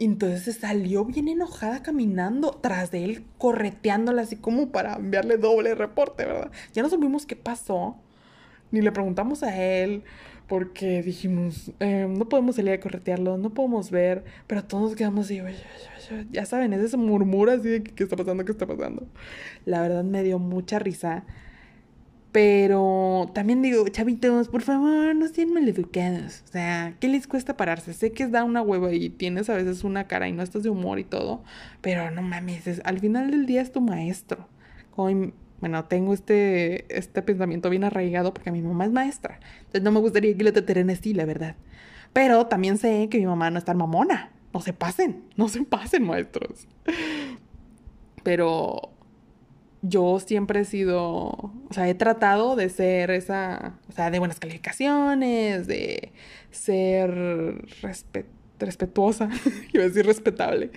Entonces 0.00 0.42
se 0.42 0.52
salió 0.54 1.04
bien 1.04 1.28
enojada 1.28 1.82
caminando 1.82 2.52
tras 2.52 2.90
de 2.90 3.04
él, 3.04 3.24
correteándola 3.36 4.22
así 4.22 4.36
como 4.36 4.70
para 4.70 4.94
enviarle 4.94 5.36
doble 5.36 5.74
reporte, 5.74 6.24
¿verdad? 6.24 6.50
Ya 6.72 6.82
no 6.82 6.88
supimos 6.88 7.26
qué 7.26 7.36
pasó, 7.36 7.96
ni 8.70 8.80
le 8.80 8.92
preguntamos 8.92 9.42
a 9.42 9.54
él, 9.62 10.02
porque 10.48 11.02
dijimos, 11.02 11.72
eh, 11.80 12.06
no 12.08 12.30
podemos 12.30 12.56
salir 12.56 12.72
a 12.72 12.80
corretearlo, 12.80 13.36
no 13.36 13.50
podemos 13.50 13.90
ver, 13.90 14.24
pero 14.46 14.64
todos 14.64 14.84
nos 14.84 14.96
quedamos 14.96 15.26
así, 15.26 15.38
ya 16.32 16.46
saben, 16.46 16.72
es 16.72 16.80
ese 16.80 16.96
murmuro 16.96 17.52
así 17.52 17.68
de 17.68 17.82
qué 17.82 18.02
está 18.02 18.16
pasando, 18.16 18.44
qué 18.46 18.52
está 18.52 18.66
pasando. 18.66 19.06
La 19.66 19.82
verdad 19.82 20.02
me 20.02 20.22
dio 20.22 20.38
mucha 20.38 20.78
risa 20.78 21.24
pero 22.32 23.30
también 23.34 23.60
digo, 23.60 23.88
chavitos, 23.88 24.48
por 24.48 24.62
favor, 24.62 25.14
no 25.16 25.26
sean 25.28 25.52
maleducados. 25.52 26.42
O 26.48 26.52
sea, 26.52 26.94
¿qué 27.00 27.08
les 27.08 27.26
cuesta 27.26 27.56
pararse? 27.56 27.92
Sé 27.92 28.12
que 28.12 28.28
da 28.28 28.44
una 28.44 28.62
hueva 28.62 28.92
y 28.92 29.10
tienes 29.10 29.50
a 29.50 29.56
veces 29.56 29.82
una 29.82 30.06
cara 30.06 30.28
y 30.28 30.32
no 30.32 30.42
estás 30.42 30.62
de 30.62 30.70
humor 30.70 31.00
y 31.00 31.04
todo, 31.04 31.42
pero 31.80 32.10
no 32.12 32.22
mames, 32.22 32.80
al 32.84 33.00
final 33.00 33.30
del 33.30 33.46
día 33.46 33.62
es 33.62 33.72
tu 33.72 33.80
maestro. 33.80 34.48
bueno, 35.60 35.84
tengo 35.86 36.14
este, 36.14 36.96
este 36.96 37.22
pensamiento 37.22 37.68
bien 37.68 37.84
arraigado 37.84 38.32
porque 38.32 38.52
mi 38.52 38.62
mamá 38.62 38.84
es 38.86 38.92
maestra. 38.92 39.40
Entonces 39.58 39.82
no 39.82 39.90
me 39.90 40.00
gustaría 40.00 40.36
que 40.36 40.44
lo 40.44 40.52
trataren 40.52 40.90
así, 40.90 41.14
la 41.14 41.24
verdad. 41.24 41.56
Pero 42.12 42.46
también 42.46 42.78
sé 42.78 43.08
que 43.08 43.18
mi 43.18 43.26
mamá 43.26 43.50
no 43.50 43.58
es 43.58 43.64
tan 43.64 43.76
mamona. 43.76 44.30
No 44.52 44.60
se 44.60 44.72
pasen, 44.72 45.24
no 45.36 45.48
se 45.48 45.62
pasen, 45.62 46.04
maestros. 46.04 46.66
Pero 48.22 48.92
yo 49.82 50.20
siempre 50.20 50.60
he 50.60 50.64
sido, 50.64 51.02
o 51.02 51.68
sea, 51.70 51.88
he 51.88 51.94
tratado 51.94 52.56
de 52.56 52.68
ser 52.68 53.10
esa, 53.10 53.78
o 53.88 53.92
sea, 53.92 54.10
de 54.10 54.18
buenas 54.18 54.38
calificaciones, 54.38 55.66
de 55.66 56.12
ser 56.50 57.64
respetuosa, 58.58 59.30
iba 59.72 59.84
a 59.84 59.88
decir 59.88 60.04
respetable. 60.06 60.70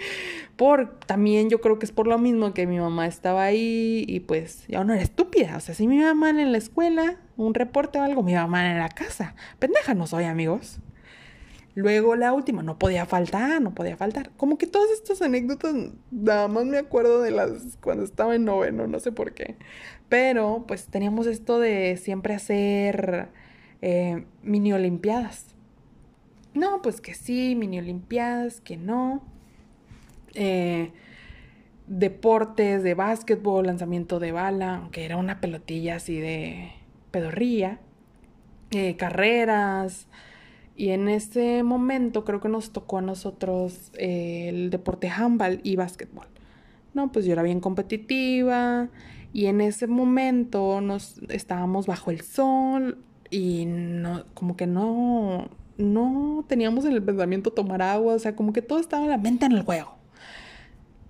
Por, 0.56 0.98
también 1.00 1.50
yo 1.50 1.60
creo 1.60 1.80
que 1.80 1.86
es 1.86 1.92
por 1.92 2.08
lo 2.08 2.18
mismo 2.18 2.54
que 2.54 2.66
mi 2.66 2.80
mamá 2.80 3.08
estaba 3.08 3.44
ahí 3.44 4.06
y 4.08 4.22
pues 4.22 4.66
yo 4.68 4.84
no 4.84 4.94
era 4.94 5.04
estúpida. 5.04 5.58
O 5.58 5.60
sea, 5.60 5.76
si 5.76 5.88
mi 5.88 6.00
mamá 6.00 6.30
en 6.30 6.52
la 6.52 6.58
escuela, 6.58 7.18
un 7.36 7.54
reporte 7.54 8.00
o 8.00 8.04
algo, 8.04 8.24
mi 8.24 8.34
mamá 8.34 8.72
en 8.72 8.80
la 8.80 8.90
casa. 8.90 9.36
Pendeja 9.60 9.94
no 9.94 10.08
soy, 10.08 10.24
amigos. 10.26 10.80
Luego 11.76 12.16
la 12.16 12.34
última, 12.34 12.62
no 12.62 12.78
podía 12.78 13.06
faltar, 13.06 13.62
no 13.62 13.74
podía 13.74 13.98
faltar. 13.98 14.30
Como 14.38 14.58
que 14.58 14.68
todas 14.68 14.92
estas 14.92 15.22
anécdotas, 15.24 15.74
nada 16.12 16.48
más 16.48 16.66
me 16.66 16.78
acuerdo 16.78 17.22
de 17.22 17.32
las 17.32 17.78
cuando 17.82 18.04
estaba 18.04 18.36
en 18.36 18.46
noveno, 18.46 18.86
no 18.86 19.00
sé 19.00 19.12
por 19.12 19.34
qué. 19.34 19.56
Pero 20.08 20.66
pues 20.68 20.88
teníamos 20.88 21.26
esto 21.26 21.60
de 21.60 21.98
siempre 21.98 22.36
hacer 22.36 23.30
eh, 23.82 24.26
mini 24.44 24.72
olimpiadas. 24.72 25.56
No, 26.54 26.84
pues 26.84 27.02
que 27.02 27.16
sí, 27.16 27.56
mini 27.56 27.80
olimpiadas, 27.80 28.62
que 28.62 28.78
no. 28.78 29.24
Eh, 30.36 30.92
deportes 31.88 32.84
de 32.84 32.94
básquetbol, 32.94 33.66
lanzamiento 33.66 34.20
de 34.20 34.32
bala, 34.32 34.76
aunque 34.76 35.06
era 35.06 35.18
una 35.18 35.42
pelotilla 35.42 35.96
así 35.96 36.20
de 36.20 36.72
pedorría. 37.10 37.80
Eh, 38.70 38.96
carreras. 38.96 40.08
Y 40.76 40.90
en 40.90 41.08
ese 41.08 41.64
momento 41.64 42.24
creo 42.26 42.42
que 42.42 42.50
nos 42.50 42.72
tocó 42.72 42.98
a 42.98 43.02
nosotros 43.02 43.92
eh, 43.98 44.50
el 44.50 44.70
deporte 44.70 45.10
handball 45.10 45.60
y 45.64 45.76
básquetbol. 45.76 46.28
No, 46.94 47.12
pues 47.12 47.26
yo 47.26 47.34
era 47.34 47.44
bien 47.44 47.60
competitiva 47.60 48.90
y 49.34 49.48
en 49.48 49.62
ese 49.62 49.88
momento 49.88 50.82
nos 50.82 51.20
estábamos 51.30 51.88
bajo 51.88 52.12
el 52.12 52.22
sol 52.22 53.04
y 53.30 53.66
no, 53.66 54.26
como 54.34 54.56
que 54.56 54.68
no, 54.68 55.50
no 55.78 56.46
teníamos 56.48 56.86
en 56.86 56.94
el 56.94 57.04
pensamiento 57.04 57.52
tomar 57.52 57.82
agua, 57.82 58.14
o 58.16 58.20
sea, 58.20 58.36
como 58.36 58.54
que 58.54 58.62
todo 58.62 58.80
estaba 58.80 59.04
en 59.04 59.10
la 59.10 59.18
mente 59.18 59.46
en 59.46 59.54
el 59.54 59.64
juego. 59.64 59.96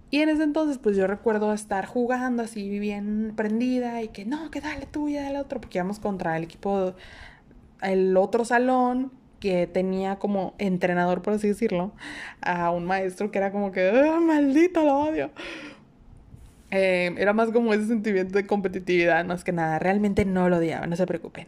Y 0.10 0.22
en 0.22 0.29
ese 0.29 0.43
entonces, 0.43 0.77
pues 0.77 0.96
yo 0.96 1.08
recuerdo 1.08 1.51
estar 1.53 1.86
jugando 1.86 2.43
así 2.43 2.79
bien 2.79 3.34
prendida 3.36 4.03
y 4.03 4.10
que 4.10 4.25
no, 4.25 4.51
que 4.51 4.62
dale 4.62 4.86
tú 4.86 5.10
y 5.10 5.15
dale 5.15 5.39
otro, 5.39 5.60
porque 5.60 5.79
íbamos 5.79 6.00
contra 6.00 6.38
el 6.38 6.43
equipo, 6.43 6.93
el 7.82 8.15
otro 8.15 8.46
salón 8.46 9.12
que 9.44 9.68
tenía 9.68 10.20
como 10.20 10.56
entrenador, 10.58 11.22
por 11.22 11.34
así 11.34 11.50
decirlo, 11.50 11.92
a 12.40 12.72
un 12.72 12.86
maestro 12.86 13.30
que 13.30 13.40
era 13.40 13.52
como 13.52 13.74
que, 13.74 13.90
¡Ah, 13.90 14.22
maldito, 14.22 14.86
lo 14.86 15.00
odio! 15.00 15.32
Eh, 16.72 17.14
era 17.18 17.34
más 17.34 17.52
como 17.52 17.74
ese 17.74 17.88
sentimiento 17.88 18.38
de 18.38 18.48
competitividad, 18.48 19.30
es 19.30 19.44
que 19.44 19.52
nada, 19.52 19.80
realmente 19.80 20.24
no 20.24 20.48
lo 20.48 20.60
odiaba, 20.60 20.88
no 20.88 20.96
se 20.96 21.06
preocupen. 21.06 21.48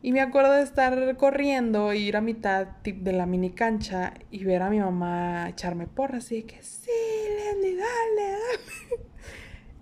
Y 0.00 0.12
me 0.12 0.20
acuerdo 0.20 0.52
de 0.52 0.62
estar 0.62 1.16
corriendo, 1.16 1.92
ir 1.92 2.16
a 2.16 2.20
mitad 2.20 2.68
de 2.84 3.12
la 3.12 3.26
mini 3.26 3.50
cancha 3.50 4.14
y 4.30 4.44
ver 4.44 4.62
a 4.62 4.70
mi 4.70 4.78
mamá 4.78 5.48
echarme 5.48 5.88
porra, 5.88 6.18
así 6.18 6.44
que 6.44 6.62
sí, 6.62 6.88
Lenny, 7.36 7.74
dale, 7.74 8.30
dale. 8.30 9.02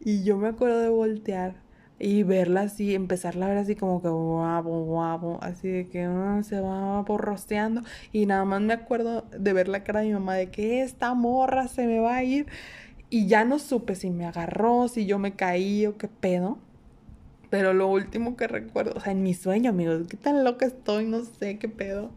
Y 0.03 0.25
yo 0.25 0.39
me 0.39 0.49
acuerdo 0.49 0.81
de 0.81 0.89
voltear 0.89 1.57
y 2.01 2.23
verla 2.23 2.63
así, 2.63 2.95
empezarla 2.95 3.45
a 3.45 3.49
ver 3.51 3.59
así 3.59 3.77
como 3.77 4.01
que 4.01 4.09
guapo, 4.09 4.85
guapo, 4.85 5.39
así 5.43 5.69
de 5.69 5.87
que 5.87 6.05
ah, 6.05 6.41
se 6.43 6.59
va 6.59 7.05
porrosteando. 7.05 7.83
Y 8.11 8.25
nada 8.25 8.47
más 8.47 8.63
me 8.63 8.73
acuerdo 8.73 9.27
de 9.39 9.53
ver 9.53 9.69
la 9.69 9.85
cara 9.85 10.01
de 10.01 10.07
mi 10.07 10.15
mamá 10.15 10.35
de 10.35 10.51
que 10.51 10.81
esta 10.81 11.13
morra 11.13 11.69
se 11.69 11.87
me 11.87 12.01
va 12.01 12.17
a 12.17 12.25
ir. 12.25 12.47
Y 13.11 13.27
ya 13.27 13.45
no 13.45 13.59
supe 13.59 13.97
si 13.97 14.09
me 14.09 14.25
agarró, 14.25 14.89
si 14.89 15.05
yo 15.05 15.19
me 15.19 15.37
caí 15.37 15.87
o 15.87 15.99
qué 15.99 16.09
pedo. 16.09 16.59
Pero 17.51 17.75
lo 17.75 17.89
último 17.89 18.35
que 18.35 18.47
recuerdo, 18.49 18.95
o 18.97 19.01
sea, 19.01 19.13
en 19.13 19.23
mi 19.23 19.35
sueño, 19.35 19.71
amigos, 19.71 20.07
qué 20.09 20.17
tan 20.17 20.43
loca 20.43 20.65
estoy, 20.65 21.05
no 21.05 21.23
sé 21.25 21.59
qué 21.59 21.69
pedo. 21.69 22.13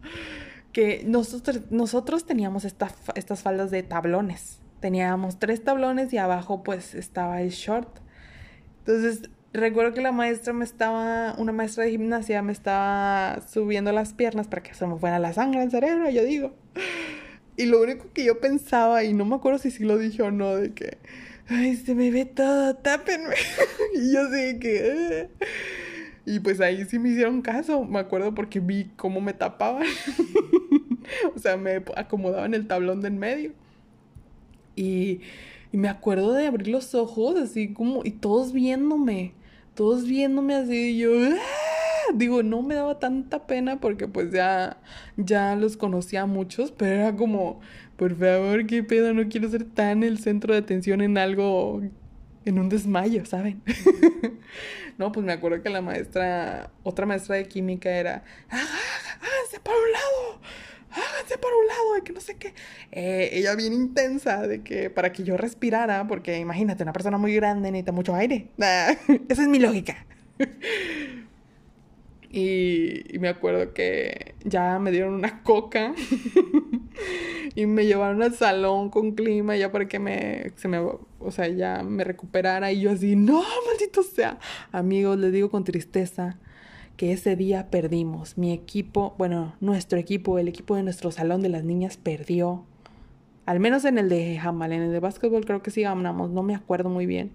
Que 0.72 1.04
nosotros, 1.06 1.60
nosotros 1.70 2.24
teníamos 2.24 2.64
estas 2.64 3.42
faldas 3.42 3.70
de 3.70 3.82
tablones. 3.82 4.60
Teníamos 4.80 5.38
tres 5.38 5.62
tablones 5.62 6.12
y 6.14 6.18
abajo 6.18 6.62
pues 6.62 6.94
estaba 6.94 7.42
el 7.42 7.50
short. 7.50 7.98
Entonces 8.86 9.30
recuerdo 9.54 9.94
que 9.94 10.02
la 10.02 10.12
maestra 10.12 10.52
me 10.52 10.64
estaba, 10.64 11.34
una 11.38 11.52
maestra 11.52 11.84
de 11.84 11.92
gimnasia 11.92 12.42
me 12.42 12.52
estaba 12.52 13.40
subiendo 13.48 13.92
las 13.92 14.12
piernas 14.12 14.48
para 14.48 14.62
que 14.62 14.74
se 14.74 14.86
me 14.86 14.98
fuera 14.98 15.18
la 15.18 15.32
sangre 15.32 15.62
al 15.62 15.70
cerebro, 15.70 16.10
yo 16.10 16.24
digo. 16.24 16.54
Y 17.56 17.66
lo 17.66 17.80
único 17.80 18.12
que 18.12 18.24
yo 18.24 18.40
pensaba, 18.40 19.04
y 19.04 19.14
no 19.14 19.24
me 19.24 19.36
acuerdo 19.36 19.58
si 19.58 19.70
sí 19.70 19.84
lo 19.84 19.96
dije 19.96 20.22
o 20.22 20.32
no, 20.32 20.56
de 20.56 20.74
que, 20.74 20.98
ay, 21.46 21.76
se 21.76 21.94
me 21.94 22.10
ve 22.10 22.24
todo, 22.24 22.74
tápenme. 22.74 23.34
y 23.94 24.12
yo 24.12 24.22
así 24.22 24.58
que... 24.58 25.20
Eh". 25.20 25.28
Y 26.26 26.40
pues 26.40 26.60
ahí 26.60 26.84
sí 26.86 26.98
me 26.98 27.10
hicieron 27.10 27.42
caso, 27.42 27.84
me 27.84 27.98
acuerdo 27.98 28.34
porque 28.34 28.58
vi 28.58 28.90
cómo 28.96 29.20
me 29.20 29.34
tapaban. 29.34 29.86
o 31.36 31.38
sea, 31.38 31.56
me 31.56 31.84
acomodaban 31.96 32.54
el 32.54 32.66
tablón 32.66 33.02
de 33.02 33.08
en 33.08 33.18
medio. 33.18 33.52
Y, 34.74 35.20
y 35.70 35.76
me 35.76 35.88
acuerdo 35.88 36.32
de 36.32 36.46
abrir 36.46 36.68
los 36.68 36.94
ojos 36.94 37.36
así 37.36 37.72
como, 37.72 38.00
y 38.04 38.12
todos 38.12 38.52
viéndome 38.52 39.34
todos 39.74 40.06
viéndome 40.06 40.54
así 40.54 40.90
y 40.90 40.98
yo, 40.98 41.10
¡Ah! 41.12 42.12
digo, 42.14 42.42
no 42.42 42.62
me 42.62 42.74
daba 42.74 42.98
tanta 42.98 43.46
pena 43.46 43.80
porque 43.80 44.08
pues 44.08 44.30
ya, 44.30 44.78
ya 45.16 45.56
los 45.56 45.76
conocía 45.76 46.22
a 46.22 46.26
muchos, 46.26 46.72
pero 46.72 46.92
era 46.92 47.16
como, 47.16 47.60
por 47.96 48.16
favor, 48.16 48.66
qué 48.66 48.82
pedo, 48.82 49.14
no 49.14 49.28
quiero 49.28 49.48
ser 49.48 49.64
tan 49.64 50.02
el 50.02 50.18
centro 50.18 50.52
de 50.52 50.60
atención 50.60 51.00
en 51.00 51.18
algo, 51.18 51.82
en 52.44 52.58
un 52.58 52.68
desmayo, 52.68 53.24
¿saben? 53.24 53.62
no, 54.98 55.12
pues 55.12 55.24
me 55.24 55.32
acuerdo 55.32 55.62
que 55.62 55.70
la 55.70 55.80
maestra, 55.80 56.70
otra 56.82 57.06
maestra 57.06 57.36
de 57.36 57.48
química 57.48 57.90
era, 57.90 58.24
háganse 58.48 59.60
para 59.62 59.76
un 59.76 59.92
lado! 59.92 60.40
Háganse 60.94 61.38
para 61.38 61.56
un 61.56 61.66
lado, 61.66 61.94
de 61.94 62.02
que 62.02 62.12
no 62.12 62.20
sé 62.20 62.36
qué. 62.36 62.54
Eh, 62.92 63.30
ella 63.32 63.54
bien 63.54 63.72
intensa, 63.72 64.46
de 64.46 64.62
que 64.62 64.90
para 64.90 65.12
que 65.12 65.24
yo 65.24 65.36
respirara, 65.36 66.06
porque 66.06 66.38
imagínate, 66.38 66.82
una 66.82 66.92
persona 66.92 67.18
muy 67.18 67.34
grande 67.34 67.70
necesita 67.70 67.92
mucho 67.92 68.14
aire. 68.14 68.48
esa 68.58 69.42
es 69.42 69.48
mi 69.48 69.58
lógica. 69.58 70.06
y, 72.30 73.18
me 73.18 73.28
acuerdo 73.28 73.72
que 73.72 74.34
ya 74.44 74.78
me 74.78 74.90
dieron 74.90 75.14
una 75.14 75.42
coca 75.42 75.94
y 77.54 77.66
me 77.66 77.86
llevaron 77.86 78.22
al 78.22 78.34
salón 78.34 78.90
con 78.90 79.12
clima 79.12 79.56
ya 79.56 79.70
para 79.70 79.86
que 79.86 79.98
me, 79.98 80.52
se 80.56 80.68
me, 80.68 80.78
o 80.78 81.30
sea, 81.30 81.48
ya 81.48 81.82
me 81.82 82.04
recuperara 82.04 82.72
y 82.72 82.80
yo 82.80 82.90
así, 82.90 83.16
no, 83.16 83.42
maldito 83.66 84.02
sea. 84.02 84.38
Amigos, 84.72 85.18
les 85.18 85.32
digo 85.32 85.50
con 85.50 85.64
tristeza, 85.64 86.38
que 86.96 87.12
ese 87.12 87.36
día 87.36 87.70
perdimos. 87.70 88.38
Mi 88.38 88.52
equipo, 88.52 89.14
bueno, 89.18 89.54
nuestro 89.60 89.98
equipo, 89.98 90.38
el 90.38 90.48
equipo 90.48 90.76
de 90.76 90.82
nuestro 90.82 91.10
salón 91.10 91.42
de 91.42 91.48
las 91.48 91.64
niñas 91.64 91.96
perdió. 91.96 92.64
Al 93.46 93.60
menos 93.60 93.84
en 93.84 93.98
el 93.98 94.08
de 94.08 94.38
Jamal, 94.38 94.72
en 94.72 94.82
el 94.82 94.92
de 94.92 95.00
básquetbol 95.00 95.44
creo 95.44 95.62
que 95.62 95.70
sí 95.70 95.82
ganamos, 95.82 96.30
no 96.30 96.42
me 96.42 96.54
acuerdo 96.54 96.88
muy 96.88 97.06
bien. 97.06 97.32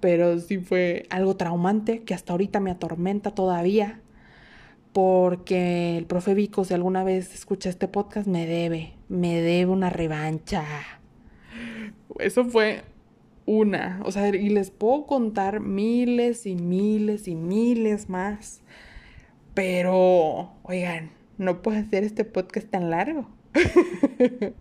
Pero 0.00 0.38
sí 0.38 0.58
fue 0.58 1.06
algo 1.10 1.36
traumante 1.36 2.02
que 2.02 2.14
hasta 2.14 2.32
ahorita 2.32 2.60
me 2.60 2.70
atormenta 2.70 3.32
todavía. 3.32 4.00
Porque 4.92 5.96
el 5.98 6.06
profe 6.06 6.34
Vico, 6.34 6.64
si 6.64 6.74
alguna 6.74 7.04
vez 7.04 7.34
escucha 7.34 7.68
este 7.68 7.86
podcast, 7.86 8.26
me 8.26 8.46
debe, 8.46 8.94
me 9.08 9.40
debe 9.40 9.70
una 9.70 9.88
revancha. 9.90 10.64
Eso 12.18 12.44
fue 12.44 12.82
una, 13.46 14.00
o 14.04 14.12
sea, 14.12 14.28
y 14.28 14.48
les 14.48 14.70
puedo 14.70 15.06
contar 15.06 15.60
miles 15.60 16.46
y 16.46 16.54
miles 16.54 17.28
y 17.28 17.34
miles 17.34 18.08
más. 18.08 18.62
Pero, 19.54 20.52
oigan, 20.62 21.10
no 21.38 21.62
puedo 21.62 21.78
hacer 21.78 22.04
este 22.04 22.24
podcast 22.24 22.68
tan 22.68 22.90
largo. 22.90 23.28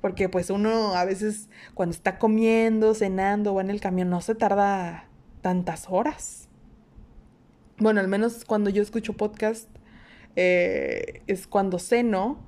Porque 0.00 0.28
pues 0.28 0.50
uno 0.50 0.94
a 0.94 1.04
veces 1.04 1.48
cuando 1.74 1.94
está 1.94 2.18
comiendo, 2.18 2.94
cenando 2.94 3.52
o 3.52 3.60
en 3.60 3.70
el 3.70 3.80
camión 3.80 4.10
no 4.10 4.20
se 4.20 4.34
tarda 4.34 5.08
tantas 5.42 5.86
horas. 5.88 6.48
Bueno, 7.78 8.00
al 8.00 8.08
menos 8.08 8.44
cuando 8.44 8.70
yo 8.70 8.82
escucho 8.82 9.14
podcast 9.14 9.68
eh, 10.36 11.22
es 11.26 11.46
cuando 11.46 11.78
ceno 11.78 12.38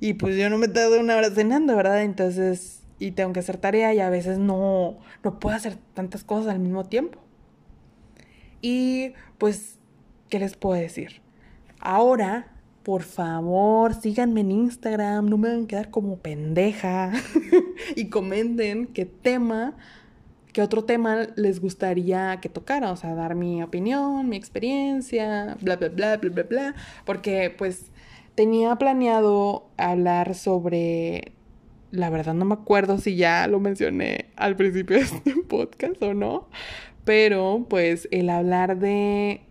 y 0.00 0.14
pues 0.14 0.36
yo 0.36 0.50
no 0.50 0.58
me 0.58 0.68
tardo 0.68 1.00
una 1.00 1.16
hora 1.16 1.30
cenando, 1.30 1.74
¿verdad? 1.74 2.02
Entonces, 2.02 2.82
y 2.98 3.12
tengo 3.12 3.32
que 3.32 3.40
hacer 3.40 3.56
tarea 3.56 3.94
y 3.94 4.00
a 4.00 4.10
veces 4.10 4.38
no, 4.38 4.98
no 5.24 5.40
puedo 5.40 5.56
hacer 5.56 5.76
tantas 5.94 6.24
cosas 6.24 6.52
al 6.52 6.58
mismo 6.58 6.84
tiempo. 6.84 7.18
Y 8.60 9.14
pues 9.38 9.77
¿qué 10.28 10.38
les 10.38 10.56
puedo 10.56 10.80
decir? 10.80 11.20
Ahora, 11.80 12.52
por 12.82 13.02
favor, 13.02 13.94
síganme 13.94 14.40
en 14.40 14.50
Instagram, 14.50 15.26
no 15.26 15.36
me 15.36 15.48
van 15.50 15.64
a 15.64 15.66
quedar 15.66 15.90
como 15.90 16.18
pendeja 16.18 17.12
y 17.96 18.08
comenten 18.08 18.86
qué 18.86 19.04
tema, 19.04 19.76
qué 20.52 20.62
otro 20.62 20.84
tema 20.84 21.26
les 21.36 21.60
gustaría 21.60 22.38
que 22.40 22.48
tocara, 22.48 22.90
o 22.90 22.96
sea, 22.96 23.14
dar 23.14 23.34
mi 23.34 23.62
opinión, 23.62 24.28
mi 24.28 24.36
experiencia, 24.36 25.56
bla, 25.60 25.76
bla, 25.76 25.88
bla, 25.88 26.16
bla, 26.16 26.30
bla, 26.30 26.42
bla, 26.44 26.74
porque 27.04 27.54
pues 27.56 27.90
tenía 28.34 28.74
planeado 28.76 29.68
hablar 29.76 30.34
sobre, 30.34 31.32
la 31.90 32.08
verdad 32.08 32.34
no 32.34 32.44
me 32.44 32.54
acuerdo 32.54 32.98
si 32.98 33.16
ya 33.16 33.46
lo 33.48 33.60
mencioné 33.60 34.30
al 34.36 34.56
principio 34.56 34.96
de 34.96 35.02
este 35.02 35.34
podcast 35.48 36.02
o 36.02 36.14
no, 36.14 36.48
pero 37.04 37.66
pues 37.68 38.08
el 38.12 38.30
hablar 38.30 38.78
de 38.78 39.42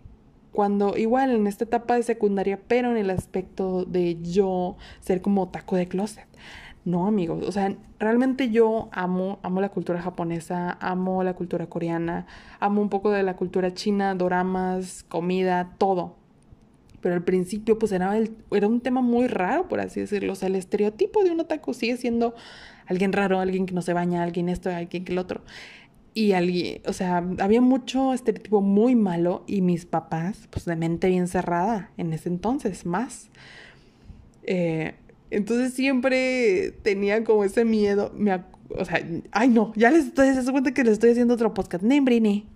cuando 0.58 0.96
igual 0.96 1.30
en 1.30 1.46
esta 1.46 1.62
etapa 1.62 1.94
de 1.94 2.02
secundaria, 2.02 2.58
pero 2.66 2.90
en 2.90 2.96
el 2.96 3.10
aspecto 3.10 3.84
de 3.84 4.20
yo 4.20 4.76
ser 4.98 5.22
como 5.22 5.50
taco 5.50 5.76
de 5.76 5.86
closet. 5.86 6.26
No, 6.84 7.06
amigos, 7.06 7.46
o 7.46 7.52
sea, 7.52 7.76
realmente 8.00 8.50
yo 8.50 8.88
amo, 8.90 9.38
amo 9.44 9.60
la 9.60 9.68
cultura 9.68 10.02
japonesa, 10.02 10.76
amo 10.80 11.22
la 11.22 11.34
cultura 11.34 11.66
coreana, 11.66 12.26
amo 12.58 12.82
un 12.82 12.88
poco 12.88 13.12
de 13.12 13.22
la 13.22 13.36
cultura 13.36 13.72
china, 13.72 14.16
doramas, 14.16 15.04
comida, 15.04 15.76
todo. 15.78 16.16
Pero 17.02 17.14
al 17.14 17.22
principio 17.22 17.78
pues 17.78 17.92
era, 17.92 18.18
era 18.50 18.66
un 18.66 18.80
tema 18.80 19.00
muy 19.00 19.28
raro, 19.28 19.68
por 19.68 19.78
así 19.78 20.00
decirlo. 20.00 20.32
O 20.32 20.34
sea, 20.34 20.48
el 20.48 20.56
estereotipo 20.56 21.22
de 21.22 21.30
un 21.30 21.38
otaku 21.38 21.72
sigue 21.72 21.96
siendo 21.96 22.34
alguien 22.86 23.12
raro, 23.12 23.38
alguien 23.38 23.64
que 23.66 23.74
no 23.74 23.82
se 23.82 23.92
baña, 23.92 24.24
alguien 24.24 24.48
esto, 24.48 24.70
alguien 24.70 25.04
que 25.04 25.12
el 25.12 25.18
otro. 25.18 25.42
Y 26.18 26.32
alguien, 26.32 26.82
o 26.84 26.92
sea, 26.92 27.24
había 27.38 27.60
mucho 27.60 28.12
estereotipo 28.12 28.60
muy 28.60 28.96
malo 28.96 29.44
y 29.46 29.60
mis 29.60 29.86
papás, 29.86 30.48
pues 30.50 30.64
de 30.64 30.74
mente 30.74 31.08
bien 31.08 31.28
cerrada 31.28 31.92
en 31.96 32.12
ese 32.12 32.28
entonces, 32.28 32.84
más. 32.84 33.28
Eh, 34.42 34.96
entonces 35.30 35.74
siempre 35.74 36.72
tenía 36.82 37.22
como 37.22 37.44
ese 37.44 37.64
miedo, 37.64 38.12
me, 38.16 38.34
o 38.70 38.84
sea, 38.84 39.00
ay 39.30 39.48
no, 39.48 39.72
ya 39.76 39.92
les 39.92 40.06
estoy, 40.06 40.34
se 40.34 40.50
cuenta 40.50 40.74
que 40.74 40.82
les 40.82 40.94
estoy 40.94 41.10
haciendo 41.10 41.34
otro 41.34 41.54
podcast, 41.54 41.84
Nembrini. 41.84 42.48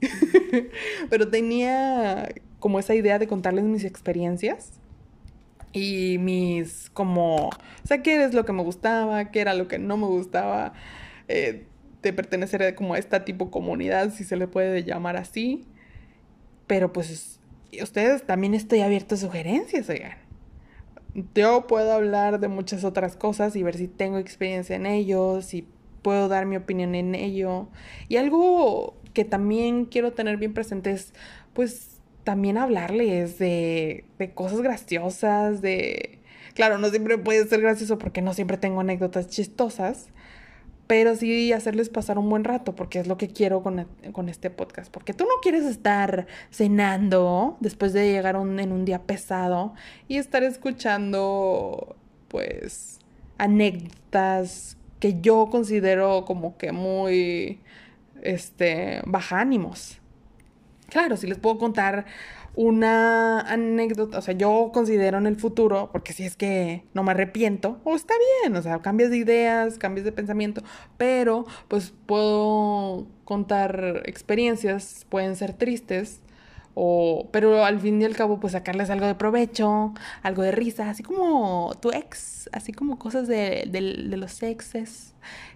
Pero 1.08 1.28
tenía 1.28 2.34
como 2.58 2.80
esa 2.80 2.96
idea 2.96 3.20
de 3.20 3.28
contarles 3.28 3.62
mis 3.62 3.84
experiencias 3.84 4.72
y 5.72 6.16
mis 6.18 6.90
como, 6.90 7.46
o 7.46 7.86
sea, 7.86 8.02
qué 8.02 8.24
es 8.24 8.34
lo 8.34 8.44
que 8.44 8.52
me 8.52 8.64
gustaba, 8.64 9.30
qué 9.30 9.40
era 9.40 9.54
lo 9.54 9.68
que 9.68 9.78
no 9.78 9.96
me 9.96 10.06
gustaba 10.06 10.72
eh, 11.28 11.66
de 12.02 12.12
pertenecer 12.12 12.74
como 12.74 12.94
a 12.94 12.98
esta 12.98 13.24
tipo 13.24 13.50
comunidad, 13.50 14.10
si 14.12 14.24
se 14.24 14.36
le 14.36 14.48
puede 14.48 14.84
llamar 14.84 15.16
así. 15.16 15.64
Pero 16.66 16.92
pues 16.92 17.38
ustedes 17.80 18.24
también 18.24 18.54
estoy 18.54 18.80
abierto 18.80 19.14
a 19.14 19.18
sugerencias, 19.18 19.88
oigan. 19.88 20.18
Yo 21.34 21.66
puedo 21.66 21.92
hablar 21.92 22.40
de 22.40 22.48
muchas 22.48 22.84
otras 22.84 23.16
cosas 23.16 23.54
y 23.54 23.62
ver 23.62 23.76
si 23.76 23.86
tengo 23.86 24.18
experiencia 24.18 24.76
en 24.76 24.86
ello, 24.86 25.42
si 25.42 25.66
puedo 26.02 26.28
dar 26.28 26.46
mi 26.46 26.56
opinión 26.56 26.94
en 26.94 27.14
ello. 27.14 27.68
Y 28.08 28.16
algo 28.16 28.96
que 29.12 29.24
también 29.24 29.84
quiero 29.84 30.12
tener 30.12 30.38
bien 30.38 30.54
presente 30.54 30.90
es, 30.90 31.12
pues, 31.52 32.00
también 32.24 32.56
hablarles 32.56 33.38
de, 33.38 34.04
de 34.18 34.32
cosas 34.32 34.60
graciosas, 34.62 35.60
de... 35.60 36.20
Claro, 36.54 36.78
no 36.78 36.88
siempre 36.88 37.18
puede 37.18 37.46
ser 37.46 37.60
gracioso 37.60 37.98
porque 37.98 38.22
no 38.22 38.34
siempre 38.34 38.56
tengo 38.56 38.80
anécdotas 38.80 39.28
chistosas, 39.28 40.08
pero 40.92 41.16
sí 41.16 41.54
hacerles 41.54 41.88
pasar 41.88 42.18
un 42.18 42.28
buen 42.28 42.44
rato, 42.44 42.74
porque 42.74 42.98
es 42.98 43.06
lo 43.06 43.16
que 43.16 43.28
quiero 43.28 43.62
con, 43.62 43.88
con 44.12 44.28
este 44.28 44.50
podcast. 44.50 44.92
Porque 44.92 45.14
tú 45.14 45.24
no 45.24 45.40
quieres 45.40 45.64
estar 45.64 46.26
cenando 46.50 47.56
después 47.60 47.94
de 47.94 48.12
llegar 48.12 48.34
en 48.34 48.72
un 48.72 48.84
día 48.84 49.00
pesado 49.00 49.72
y 50.06 50.18
estar 50.18 50.42
escuchando, 50.42 51.96
pues, 52.28 52.98
anécdotas 53.38 54.76
que 55.00 55.18
yo 55.22 55.48
considero 55.50 56.26
como 56.26 56.58
que 56.58 56.72
muy, 56.72 57.60
este, 58.20 59.00
baja 59.06 59.40
ánimos. 59.40 59.98
Claro, 60.90 61.16
si 61.16 61.26
les 61.26 61.38
puedo 61.38 61.56
contar 61.56 62.04
una 62.54 63.40
anécdota, 63.40 64.18
o 64.18 64.22
sea, 64.22 64.34
yo 64.34 64.70
considero 64.72 65.18
en 65.18 65.26
el 65.26 65.36
futuro, 65.36 65.88
porque 65.92 66.12
si 66.12 66.24
es 66.24 66.36
que 66.36 66.84
no 66.94 67.02
me 67.02 67.12
arrepiento, 67.12 67.80
o 67.84 67.94
está 67.94 68.14
bien, 68.42 68.56
o 68.56 68.62
sea, 68.62 68.80
cambias 68.80 69.10
de 69.10 69.16
ideas, 69.16 69.78
cambias 69.78 70.04
de 70.04 70.12
pensamiento, 70.12 70.62
pero 70.98 71.46
pues 71.68 71.94
puedo 72.06 73.06
contar 73.24 74.02
experiencias, 74.04 75.06
pueden 75.08 75.36
ser 75.36 75.54
tristes, 75.54 76.20
o, 76.74 77.28
pero 77.32 77.64
al 77.64 77.80
fin 77.80 78.00
y 78.00 78.04
al 78.04 78.16
cabo, 78.16 78.40
pues 78.40 78.52
sacarles 78.52 78.90
algo 78.90 79.06
de 79.06 79.14
provecho, 79.14 79.94
algo 80.22 80.42
de 80.42 80.52
risa, 80.52 80.88
así 80.90 81.02
como 81.02 81.72
tu 81.80 81.90
ex, 81.90 82.48
así 82.52 82.72
como 82.72 82.98
cosas 82.98 83.28
de, 83.28 83.68
de 83.70 84.16
los 84.16 84.42
exes 84.42 85.14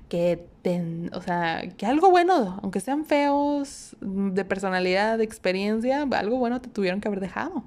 que, 0.09 0.47
ten, 0.63 1.11
o 1.15 1.21
sea, 1.21 1.63
que 1.77 1.87
algo 1.87 2.11
bueno, 2.11 2.61
aunque 2.63 2.81
sean 2.81 3.05
feos 3.05 3.97
de 4.01 4.45
personalidad, 4.45 5.19
de 5.19 5.25
experiencia, 5.25 6.03
algo 6.03 6.39
bueno 6.39 6.61
te 6.61 6.69
tuvieron 6.69 7.01
que 7.01 7.09
haber 7.09 7.21
dejado. 7.21 7.65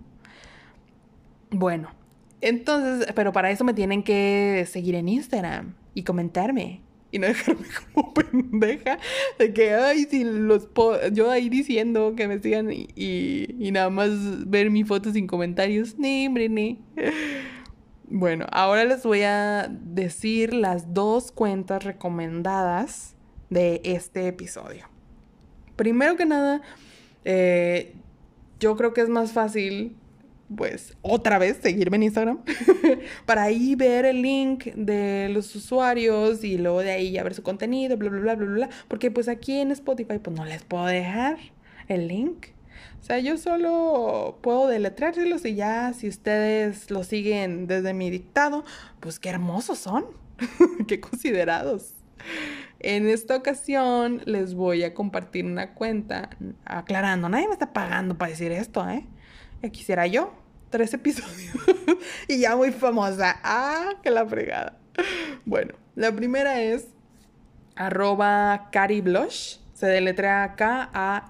Bueno, 1.51 1.89
entonces, 2.41 3.11
pero 3.15 3.33
para 3.33 3.51
eso 3.51 3.63
me 3.63 3.73
tienen 3.73 4.03
que 4.03 4.65
seguir 4.69 4.95
en 4.95 5.09
Instagram 5.09 5.75
y 5.93 6.03
comentarme 6.03 6.81
y 7.11 7.19
no 7.19 7.27
dejarme 7.27 7.65
como 7.93 8.13
pendeja 8.13 8.99
de 9.37 9.53
que, 9.53 9.73
ay, 9.73 10.05
si 10.05 10.23
los 10.23 10.67
yo 11.11 11.29
ahí 11.29 11.49
diciendo 11.49 12.13
que 12.15 12.27
me 12.27 12.39
sigan 12.39 12.71
y, 12.71 12.87
y, 12.95 13.71
nada 13.71 13.89
más 13.89 14.49
ver 14.49 14.69
mi 14.69 14.83
foto 14.83 15.11
sin 15.11 15.27
comentarios, 15.27 15.97
ni, 15.97 16.27
hombre, 16.27 16.49
ni. 16.49 16.79
Bueno, 18.11 18.47
ahora 18.51 18.85
les 18.85 19.03
voy 19.03 19.21
a 19.21 19.69
decir 19.69 20.51
las 20.51 20.95
dos 20.95 21.31
cuentas 21.31 21.83
recomendadas 21.83 23.15
de 23.51 23.81
este 23.83 24.27
episodio. 24.27 24.89
Primero 25.75 26.15
que 26.15 26.25
nada, 26.25 26.63
eh, 27.23 27.93
yo 28.59 28.75
creo 28.75 28.95
que 28.95 29.01
es 29.01 29.09
más 29.09 29.31
fácil, 29.31 29.95
pues, 30.55 30.97
otra 31.01 31.37
vez 31.37 31.59
seguirme 31.61 31.97
en 31.97 32.03
Instagram 32.03 32.39
para 33.25 33.43
ahí 33.43 33.75
ver 33.75 34.05
el 34.05 34.21
link 34.21 34.65
de 34.75 35.29
los 35.29 35.55
usuarios 35.55 36.43
y 36.43 36.57
luego 36.57 36.81
de 36.81 36.91
ahí 36.91 37.11
ya 37.11 37.23
ver 37.23 37.33
su 37.33 37.43
contenido, 37.43 37.97
bla, 37.97 38.09
bla, 38.09 38.19
bla, 38.19 38.35
bla, 38.35 38.47
bla. 38.47 38.69
Porque 38.87 39.11
pues 39.11 39.27
aquí 39.27 39.59
en 39.59 39.71
Spotify, 39.71 40.19
pues 40.19 40.35
no 40.35 40.45
les 40.45 40.63
puedo 40.63 40.85
dejar 40.85 41.37
el 41.87 42.07
link. 42.07 42.47
O 42.99 43.03
sea, 43.03 43.19
yo 43.19 43.37
solo 43.37 44.39
puedo 44.41 44.67
deletreárselos 44.67 45.45
y 45.45 45.55
ya 45.55 45.93
si 45.93 46.07
ustedes 46.07 46.91
lo 46.91 47.03
siguen 47.03 47.67
desde 47.67 47.93
mi 47.93 48.09
dictado, 48.09 48.65
pues 48.99 49.19
qué 49.19 49.29
hermosos 49.29 49.79
son, 49.79 50.05
qué 50.87 50.99
considerados. 50.99 51.93
En 52.79 53.07
esta 53.07 53.35
ocasión 53.35 54.21
les 54.25 54.53
voy 54.53 54.83
a 54.83 54.93
compartir 54.93 55.45
una 55.45 55.73
cuenta 55.73 56.29
aclarando, 56.65 57.29
nadie 57.29 57.47
me 57.47 57.53
está 57.53 57.73
pagando 57.73 58.17
para 58.17 58.31
decir 58.31 58.51
esto, 58.51 58.87
¿eh? 58.89 59.05
Quisiera 59.71 60.07
yo, 60.07 60.33
tres 60.69 60.93
episodios 60.93 61.53
y 62.27 62.39
ya 62.39 62.55
muy 62.55 62.71
famosa. 62.71 63.39
Ah, 63.43 63.95
que 64.01 64.09
la 64.09 64.25
fregada. 64.25 64.77
Bueno, 65.45 65.73
la 65.95 66.11
primera 66.11 66.61
es 66.61 66.87
arroba 67.75 68.69
cariblush 68.71 69.57
se 69.79 69.87
deletrea 69.87 70.55
K-A-R-I-B-L-U-S-H. 70.57 71.23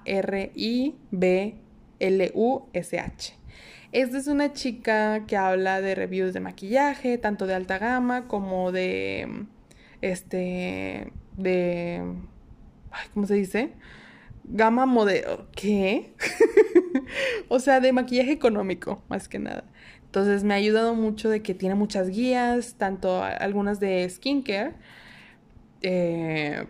Esta 3.91 4.17
es 4.17 4.25
una 4.25 4.53
chica 4.53 5.27
que 5.27 5.37
habla 5.37 5.81
de 5.81 5.93
reviews 5.93 6.33
de 6.33 6.39
maquillaje, 6.39 7.19
tanto 7.19 7.45
de 7.45 7.53
alta 7.53 7.77
gama 7.77 8.27
como 8.27 8.71
de. 8.71 9.45
Este. 10.01 11.13
de. 11.37 12.01
¿Cómo 13.13 13.27
se 13.27 13.35
dice? 13.35 13.73
Gama 14.49 14.85
modelo. 14.85 15.47
¿Qué? 15.55 16.15
o 17.49 17.59
sea, 17.59 17.79
de 17.79 17.93
maquillaje 17.93 18.31
económico, 18.31 19.03
más 19.07 19.29
que 19.29 19.39
nada. 19.39 19.63
Entonces 20.05 20.43
me 20.43 20.55
ha 20.55 20.57
ayudado 20.57 20.95
mucho 20.95 21.29
de 21.29 21.43
que 21.43 21.53
tiene 21.53 21.75
muchas 21.75 22.09
guías, 22.09 22.75
tanto 22.77 23.23
algunas 23.23 23.79
de 23.79 24.09
skincare. 24.09 24.73
Eh, 25.81 26.65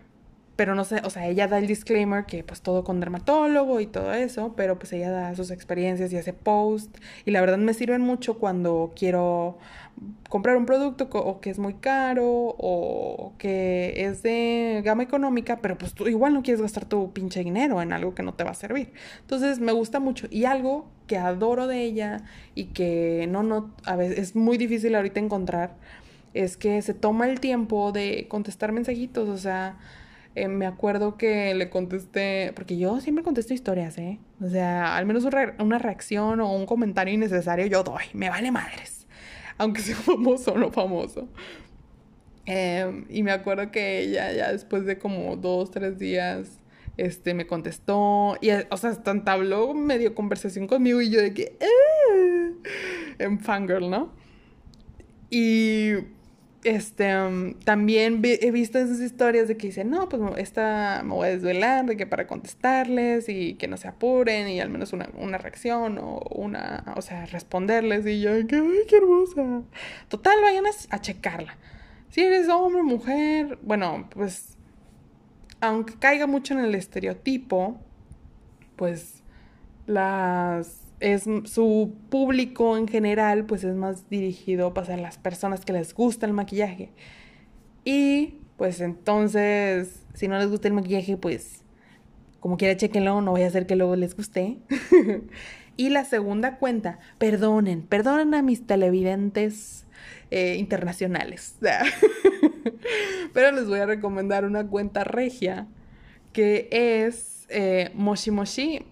pero 0.60 0.74
no 0.74 0.84
sé, 0.84 1.00
o 1.04 1.08
sea, 1.08 1.26
ella 1.26 1.48
da 1.48 1.56
el 1.56 1.66
disclaimer 1.66 2.26
que 2.26 2.44
pues 2.44 2.60
todo 2.60 2.84
con 2.84 3.00
dermatólogo 3.00 3.80
y 3.80 3.86
todo 3.86 4.12
eso, 4.12 4.52
pero 4.58 4.78
pues 4.78 4.92
ella 4.92 5.10
da 5.10 5.34
sus 5.34 5.50
experiencias 5.50 6.12
y 6.12 6.18
hace 6.18 6.34
post 6.34 6.94
y 7.24 7.30
la 7.30 7.40
verdad 7.40 7.56
me 7.56 7.72
sirven 7.72 8.02
mucho 8.02 8.34
cuando 8.38 8.92
quiero 8.94 9.56
comprar 10.28 10.58
un 10.58 10.66
producto 10.66 11.08
o 11.10 11.40
que 11.40 11.48
es 11.48 11.58
muy 11.58 11.72
caro 11.72 12.26
o 12.26 13.32
que 13.38 14.04
es 14.04 14.22
de 14.22 14.82
gama 14.84 15.02
económica, 15.02 15.60
pero 15.62 15.78
pues 15.78 15.94
tú 15.94 16.08
igual 16.08 16.34
no 16.34 16.42
quieres 16.42 16.60
gastar 16.60 16.84
tu 16.84 17.10
pinche 17.14 17.42
dinero 17.42 17.80
en 17.80 17.94
algo 17.94 18.14
que 18.14 18.22
no 18.22 18.34
te 18.34 18.44
va 18.44 18.50
a 18.50 18.54
servir. 18.54 18.92
Entonces 19.22 19.60
me 19.60 19.72
gusta 19.72 19.98
mucho 19.98 20.26
y 20.30 20.44
algo 20.44 20.90
que 21.06 21.16
adoro 21.16 21.68
de 21.68 21.84
ella 21.84 22.20
y 22.54 22.64
que 22.64 23.26
no, 23.30 23.42
no, 23.42 23.74
a 23.86 23.96
veces 23.96 24.18
es 24.18 24.36
muy 24.36 24.58
difícil 24.58 24.94
ahorita 24.94 25.20
encontrar 25.20 25.78
es 26.34 26.58
que 26.58 26.82
se 26.82 26.92
toma 26.92 27.30
el 27.30 27.40
tiempo 27.40 27.92
de 27.92 28.26
contestar 28.28 28.72
mensajitos, 28.72 29.26
o 29.28 29.38
sea, 29.38 29.78
eh, 30.36 30.48
me 30.48 30.66
acuerdo 30.66 31.16
que 31.16 31.54
le 31.54 31.70
contesté, 31.70 32.52
porque 32.54 32.78
yo 32.78 33.00
siempre 33.00 33.24
contesto 33.24 33.52
historias, 33.52 33.98
¿eh? 33.98 34.18
O 34.40 34.48
sea, 34.48 34.96
al 34.96 35.04
menos 35.06 35.24
una 35.58 35.78
reacción 35.78 36.40
o 36.40 36.52
un 36.52 36.66
comentario 36.66 37.12
innecesario 37.12 37.66
yo 37.66 37.82
doy, 37.82 38.04
me 38.12 38.28
vale 38.30 38.50
madres, 38.52 39.06
aunque 39.58 39.80
sea 39.82 39.96
famoso 39.96 40.52
o 40.52 40.58
no 40.58 40.70
famoso. 40.70 41.28
Em, 42.46 43.06
y 43.08 43.22
me 43.22 43.32
acuerdo 43.32 43.70
que 43.70 44.00
ella 44.00 44.32
ya 44.32 44.52
después 44.52 44.84
de 44.86 44.98
como 44.98 45.36
dos, 45.36 45.70
tres 45.70 45.98
días, 45.98 46.60
este, 46.96 47.34
me 47.34 47.46
contestó, 47.46 48.36
y, 48.40 48.50
o 48.70 48.76
sea, 48.76 48.90
hasta 48.90 49.10
entabló 49.10 49.74
medio 49.74 50.14
conversación 50.14 50.66
conmigo 50.66 51.00
y 51.00 51.10
yo 51.10 51.20
de 51.20 51.34
que, 51.34 51.56
eh", 51.60 52.52
en 53.18 53.40
fangirl, 53.40 53.90
¿no? 53.90 54.12
Y 55.30 55.94
este, 56.64 57.16
um, 57.16 57.54
también 57.54 58.20
he 58.22 58.50
visto 58.50 58.78
en 58.78 58.88
sus 58.88 59.00
historias 59.00 59.48
de 59.48 59.56
que 59.56 59.68
dicen, 59.68 59.90
no, 59.90 60.08
pues 60.08 60.22
esta 60.36 61.02
me 61.04 61.14
voy 61.14 61.28
a 61.28 61.30
desvelar, 61.30 61.86
de 61.86 61.96
que 61.96 62.06
para 62.06 62.26
contestarles 62.26 63.28
y 63.28 63.54
que 63.54 63.68
no 63.68 63.76
se 63.76 63.88
apuren 63.88 64.48
y 64.48 64.60
al 64.60 64.68
menos 64.68 64.92
una, 64.92 65.08
una 65.16 65.38
reacción 65.38 65.98
o 65.98 66.20
una, 66.30 66.84
o 66.96 67.02
sea, 67.02 67.26
responderles 67.26 68.06
y 68.06 68.20
yo, 68.20 68.32
qué, 68.46 68.62
qué 68.88 68.96
hermosa. 68.96 69.62
Total, 70.08 70.38
vayan 70.42 70.66
a, 70.66 70.70
a 70.90 71.00
checarla. 71.00 71.56
Si 72.10 72.22
eres 72.22 72.48
hombre, 72.48 72.82
mujer, 72.82 73.58
bueno, 73.62 74.08
pues, 74.10 74.58
aunque 75.60 75.94
caiga 75.94 76.26
mucho 76.26 76.54
en 76.54 76.60
el 76.60 76.74
estereotipo, 76.74 77.78
pues 78.76 79.22
las 79.86 80.79
es 81.00 81.24
su 81.44 81.94
público 82.10 82.76
en 82.76 82.86
general, 82.86 83.46
pues 83.46 83.64
es 83.64 83.74
más 83.74 84.08
dirigido 84.08 84.72
pues, 84.74 84.88
a 84.90 84.96
las 84.96 85.18
personas 85.18 85.64
que 85.64 85.72
les 85.72 85.94
gusta 85.94 86.26
el 86.26 86.32
maquillaje. 86.32 86.90
Y 87.84 88.38
pues 88.56 88.80
entonces, 88.80 90.04
si 90.14 90.28
no 90.28 90.38
les 90.38 90.48
gusta 90.48 90.68
el 90.68 90.74
maquillaje, 90.74 91.16
pues 91.16 91.64
como 92.40 92.56
quiera 92.56 92.76
chequenlo, 92.76 93.20
no 93.20 93.32
voy 93.32 93.42
a 93.42 93.46
hacer 93.46 93.66
que 93.66 93.76
luego 93.76 93.96
les 93.96 94.16
guste. 94.16 94.58
y 95.76 95.90
la 95.90 96.04
segunda 96.04 96.58
cuenta, 96.58 96.98
perdonen, 97.18 97.82
perdonen 97.82 98.34
a 98.34 98.42
mis 98.42 98.66
televidentes 98.66 99.86
eh, 100.30 100.56
internacionales. 100.56 101.56
Pero 103.32 103.52
les 103.52 103.66
voy 103.66 103.78
a 103.78 103.86
recomendar 103.86 104.44
una 104.44 104.66
cuenta 104.66 105.04
regia 105.04 105.68
que 106.32 106.68
es 106.70 107.39
eh, 107.50 107.90
Moshi 107.94 108.30
Moshi 108.30 108.86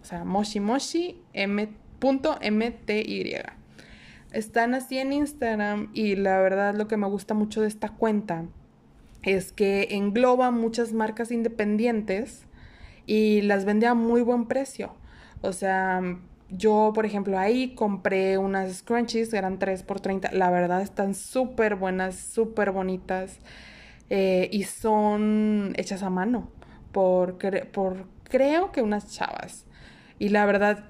o 0.01 0.05
sea, 0.05 0.23
Moshi 0.25 0.59
Moshi 0.59 1.21
M.M-T-Y. 1.33 1.69
Están 4.31 4.75
así 4.75 4.99
en 4.99 5.11
Instagram 5.13 5.89
y 5.93 6.15
la 6.15 6.39
verdad 6.39 6.75
lo 6.75 6.87
que 6.87 6.97
me 6.97 7.07
gusta 7.07 7.33
mucho 7.33 7.61
de 7.61 7.67
esta 7.67 7.89
cuenta 7.89 8.45
es 9.23 9.51
que 9.51 9.87
engloba 9.91 10.51
muchas 10.51 10.93
marcas 10.93 11.31
independientes 11.31 12.45
y 13.05 13.41
las 13.41 13.65
vende 13.65 13.87
a 13.87 13.95
muy 13.95 14.21
buen 14.21 14.45
precio. 14.45 14.93
O 15.41 15.51
sea, 15.51 16.01
yo, 16.51 16.91
por 16.95 17.05
ejemplo, 17.05 17.37
ahí 17.37 17.75
compré 17.75 18.37
unas 18.37 18.77
scrunchies, 18.77 19.33
eran 19.33 19.59
3 19.59 19.83
por 19.83 19.99
30. 19.99 20.31
La 20.31 20.49
verdad 20.49 20.81
están 20.81 21.13
súper 21.13 21.75
buenas, 21.75 22.15
súper 22.15 22.71
bonitas. 22.71 23.39
Eh, 24.09 24.49
y 24.51 24.63
son 24.63 25.73
hechas 25.77 26.01
a 26.01 26.09
mano 26.09 26.49
por, 26.91 27.37
por 27.71 28.07
creo 28.23 28.71
que 28.71 28.81
unas 28.81 29.11
chavas. 29.11 29.65
Y 30.17 30.29
la 30.29 30.45
verdad, 30.45 30.85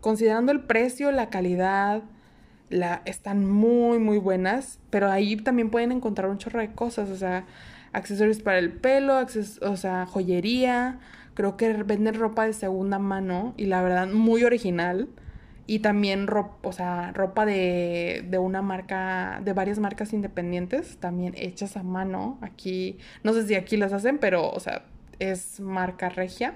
considerando 0.00 0.52
el 0.52 0.60
precio, 0.60 1.10
la 1.10 1.30
calidad, 1.30 2.02
la, 2.68 3.02
están 3.06 3.50
muy, 3.50 3.98
muy 3.98 4.18
buenas. 4.18 4.78
Pero 4.90 5.10
ahí 5.10 5.36
también 5.36 5.70
pueden 5.70 5.92
encontrar 5.92 6.30
un 6.30 6.38
chorro 6.38 6.60
de 6.60 6.72
cosas. 6.72 7.08
O 7.08 7.16
sea, 7.16 7.46
accesorios 7.92 8.40
para 8.40 8.58
el 8.58 8.72
pelo, 8.72 9.18
o 9.62 9.76
sea, 9.76 10.04
joyería, 10.06 10.98
Creo 11.36 11.56
que 11.56 11.70
venden 11.84 12.14
ropa 12.14 12.46
de 12.46 12.54
segunda 12.54 12.98
mano 12.98 13.54
y 13.58 13.66
la 13.66 13.82
verdad 13.82 14.08
muy 14.08 14.42
original. 14.42 15.08
Y 15.68 15.80
también 15.80 16.28
ropa, 16.28 16.56
o 16.68 16.72
sea, 16.72 17.12
ropa 17.12 17.44
de, 17.44 18.24
de 18.28 18.38
una 18.38 18.62
marca, 18.62 19.40
de 19.44 19.52
varias 19.52 19.78
marcas 19.78 20.12
independientes, 20.12 20.96
también 20.98 21.34
hechas 21.36 21.76
a 21.76 21.82
mano. 21.82 22.38
Aquí, 22.40 22.98
no 23.22 23.32
sé 23.34 23.46
si 23.46 23.54
aquí 23.54 23.76
las 23.76 23.92
hacen, 23.92 24.18
pero, 24.18 24.48
o 24.50 24.60
sea, 24.60 24.86
es 25.18 25.60
marca 25.60 26.08
regia. 26.08 26.54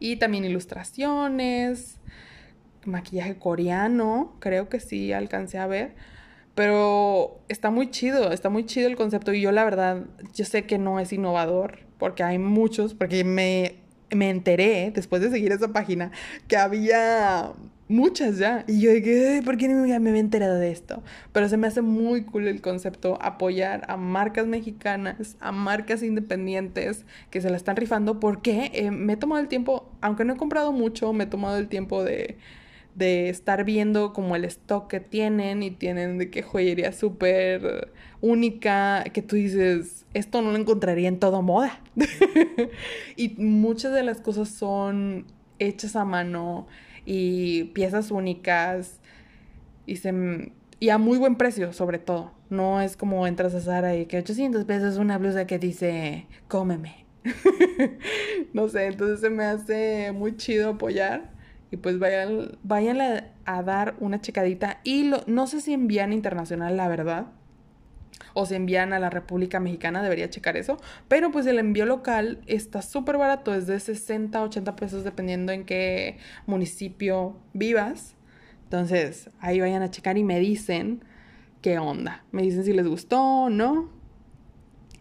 Y 0.00 0.16
también 0.16 0.44
ilustraciones, 0.44 1.98
maquillaje 2.84 3.38
coreano, 3.38 4.36
creo 4.38 4.68
que 4.68 4.80
sí 4.80 5.12
alcancé 5.12 5.58
a 5.58 5.66
ver. 5.66 5.94
Pero 6.54 7.40
está 7.48 7.70
muy 7.70 7.90
chido, 7.90 8.32
está 8.32 8.48
muy 8.48 8.66
chido 8.66 8.88
el 8.88 8.96
concepto 8.96 9.32
y 9.32 9.40
yo 9.40 9.52
la 9.52 9.64
verdad, 9.64 10.04
yo 10.34 10.44
sé 10.44 10.66
que 10.66 10.78
no 10.78 11.00
es 11.00 11.12
innovador, 11.12 11.85
porque 11.98 12.22
hay 12.22 12.38
muchos, 12.38 12.94
porque 12.94 13.24
me, 13.24 13.76
me 14.10 14.30
enteré 14.30 14.92
después 14.94 15.22
de 15.22 15.30
seguir 15.30 15.52
esa 15.52 15.68
página 15.68 16.10
que 16.48 16.56
había 16.56 17.52
muchas 17.88 18.38
ya. 18.38 18.64
Y 18.66 18.80
yo 18.80 18.92
dije, 18.92 19.42
¿por 19.44 19.56
qué 19.56 19.68
no 19.68 19.82
me 19.82 19.94
había 19.94 20.20
enterado 20.20 20.58
de 20.58 20.70
esto? 20.70 21.02
Pero 21.32 21.48
se 21.48 21.56
me 21.56 21.66
hace 21.66 21.82
muy 21.82 22.22
cool 22.24 22.48
el 22.48 22.60
concepto 22.60 23.18
apoyar 23.20 23.84
a 23.88 23.96
marcas 23.96 24.46
mexicanas, 24.46 25.36
a 25.40 25.52
marcas 25.52 26.02
independientes 26.02 27.04
que 27.30 27.40
se 27.40 27.50
la 27.50 27.56
están 27.56 27.76
rifando, 27.76 28.20
porque 28.20 28.70
eh, 28.74 28.90
me 28.90 29.14
he 29.14 29.16
tomado 29.16 29.40
el 29.40 29.48
tiempo, 29.48 29.90
aunque 30.00 30.24
no 30.24 30.34
he 30.34 30.36
comprado 30.36 30.72
mucho, 30.72 31.12
me 31.12 31.24
he 31.24 31.28
tomado 31.28 31.58
el 31.58 31.68
tiempo 31.68 32.02
de 32.04 32.38
de 32.96 33.28
estar 33.28 33.64
viendo 33.64 34.14
como 34.14 34.36
el 34.36 34.44
stock 34.46 34.88
que 34.88 35.00
tienen 35.00 35.62
y 35.62 35.70
tienen 35.70 36.16
de 36.16 36.30
qué 36.30 36.42
joyería 36.42 36.92
súper 36.92 37.92
única 38.22 39.04
que 39.12 39.20
tú 39.20 39.36
dices, 39.36 40.06
esto 40.14 40.40
no 40.40 40.50
lo 40.50 40.56
encontraría 40.56 41.08
en 41.08 41.18
toda 41.18 41.42
moda. 41.42 41.78
y 43.16 43.28
muchas 43.36 43.92
de 43.92 44.02
las 44.02 44.22
cosas 44.22 44.48
son 44.48 45.26
hechas 45.58 45.94
a 45.94 46.06
mano 46.06 46.66
y 47.04 47.64
piezas 47.64 48.10
únicas 48.10 48.98
y, 49.84 49.96
se, 49.96 50.52
y 50.80 50.88
a 50.88 50.96
muy 50.96 51.18
buen 51.18 51.36
precio 51.36 51.74
sobre 51.74 51.98
todo. 51.98 52.32
No 52.48 52.80
es 52.80 52.96
como 52.96 53.26
entras 53.26 53.54
a 53.54 53.60
Zara 53.60 53.94
y 53.94 54.06
que 54.06 54.18
800 54.18 54.64
pesos 54.64 54.96
una 54.96 55.18
blusa 55.18 55.46
que 55.46 55.58
dice, 55.58 56.26
cómeme. 56.48 57.04
no 58.54 58.68
sé, 58.68 58.86
entonces 58.86 59.20
se 59.20 59.28
me 59.28 59.44
hace 59.44 60.12
muy 60.12 60.36
chido 60.36 60.70
apoyar 60.70 61.35
y 61.70 61.76
pues 61.78 61.98
vayan, 61.98 62.58
vayan 62.62 63.00
a, 63.00 63.62
dar 63.62 63.96
una 63.98 64.20
checadita. 64.20 64.80
Y 64.84 65.10
no 65.26 65.46
sé 65.46 65.60
si 65.60 65.72
envían 65.72 66.12
internacional, 66.12 66.76
la 66.76 66.88
verdad. 66.88 67.26
O 68.34 68.46
si 68.46 68.54
envían 68.54 68.92
a 68.92 68.98
la 68.98 69.10
República 69.10 69.60
Mexicana, 69.60 70.02
debería 70.02 70.30
checar 70.30 70.56
eso. 70.56 70.78
Pero 71.08 71.30
pues 71.32 71.46
el 71.46 71.58
envío 71.58 71.86
local 71.86 72.40
está 72.46 72.82
súper 72.82 73.16
barato, 73.18 73.54
es 73.54 73.66
de 73.66 73.80
60 73.80 74.42
80 74.42 74.76
pesos 74.76 75.04
dependiendo 75.04 75.52
en 75.52 75.64
qué 75.64 76.18
municipio 76.46 77.38
vivas. 77.52 78.14
Entonces 78.64 79.30
ahí 79.40 79.60
vayan 79.60 79.82
a 79.82 79.90
checar 79.90 80.18
y 80.18 80.24
me 80.24 80.38
dicen 80.38 81.02
qué 81.62 81.78
onda. 81.78 82.24
Me 82.30 82.42
dicen 82.42 82.64
si 82.64 82.72
les 82.72 82.86
gustó 82.86 83.20
o 83.20 83.50
no. 83.50 83.90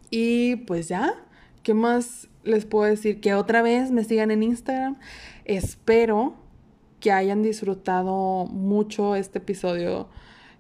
Y 0.10 0.56
pues 0.58 0.88
ya, 0.88 1.14
¿qué 1.62 1.74
más 1.74 2.30
les 2.44 2.66
puedo 2.66 2.86
decir? 2.86 3.20
Que 3.20 3.34
otra 3.34 3.62
vez 3.62 3.92
me 3.92 4.04
sigan 4.04 4.32
en 4.32 4.44
Instagram. 4.44 4.98
Espero 5.44 6.45
que 7.00 7.12
hayan 7.12 7.44
disfrutado 7.44 8.46
mucho 8.46 9.16
este 9.16 9.40
episodio 9.40 10.10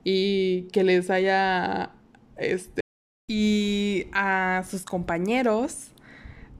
y 0.03 0.63
que 0.71 0.83
les 0.83 1.09
haya 1.09 1.91
este 2.37 2.81
y 3.27 4.05
a 4.13 4.63
sus 4.69 4.83
compañeros 4.83 5.91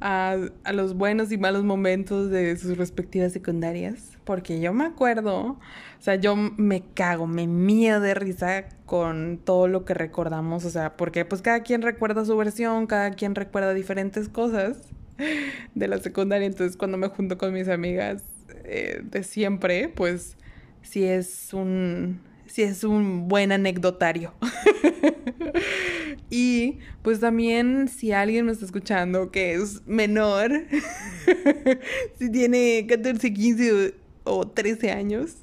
a, 0.02 0.38
a, 0.64 0.74
los 0.74 0.96
buenos 0.96 1.32
y 1.32 1.38
malos 1.38 1.64
momentos 1.64 2.30
de 2.30 2.58
sus 2.58 2.78
respectivas 2.78 3.32
secundarias. 3.34 4.18
Porque 4.24 4.60
yo 4.60 4.74
me 4.74 4.86
acuerdo, 4.86 5.38
o 5.40 5.60
sea, 6.00 6.16
yo 6.16 6.36
me 6.36 6.82
cago, 6.82 7.28
me 7.28 7.46
miedo 7.46 8.02
de 8.02 8.16
risa 8.16 8.66
con 8.86 9.40
todo 9.44 9.68
lo 9.68 9.86
que 9.86 9.94
recordamos. 9.94 10.66
O 10.66 10.70
sea, 10.72 10.98
porque 10.98 11.26
pues 11.26 11.44
cada 11.44 11.62
quien 11.62 11.84
recuerda 11.84 12.26
su 12.26 12.36
versión, 12.36 12.88
cada 12.88 13.12
quien 13.12 13.36
recuerda 13.36 13.74
diferentes 13.76 14.28
cosas 14.28 14.78
de 15.76 15.88
la 15.88 16.00
secundaria. 16.00 16.48
Entonces 16.48 16.78
cuando 16.78 16.98
me 16.98 17.08
junto 17.08 17.38
con 17.38 17.54
mis 17.54 17.68
amigas, 17.68 18.24
eh, 18.64 19.02
de 19.04 19.24
siempre, 19.24 19.90
pues 19.90 20.38
si 20.82 21.04
es 21.04 21.54
un, 21.54 22.22
si 22.46 22.64
es 22.64 22.84
un 22.84 23.28
buen 23.28 23.52
anecdotario. 23.52 24.34
y 26.30 26.80
pues 27.02 27.20
también 27.20 27.88
si 27.88 28.12
alguien 28.12 28.46
me 28.46 28.52
está 28.52 28.66
escuchando 28.66 29.32
que 29.32 29.54
es 29.54 29.86
menor, 29.86 30.52
si 32.20 32.32
tiene 32.32 32.86
14, 32.88 33.34
15 33.34 33.96
o 34.24 34.48
13 34.48 34.92
años, 34.92 35.38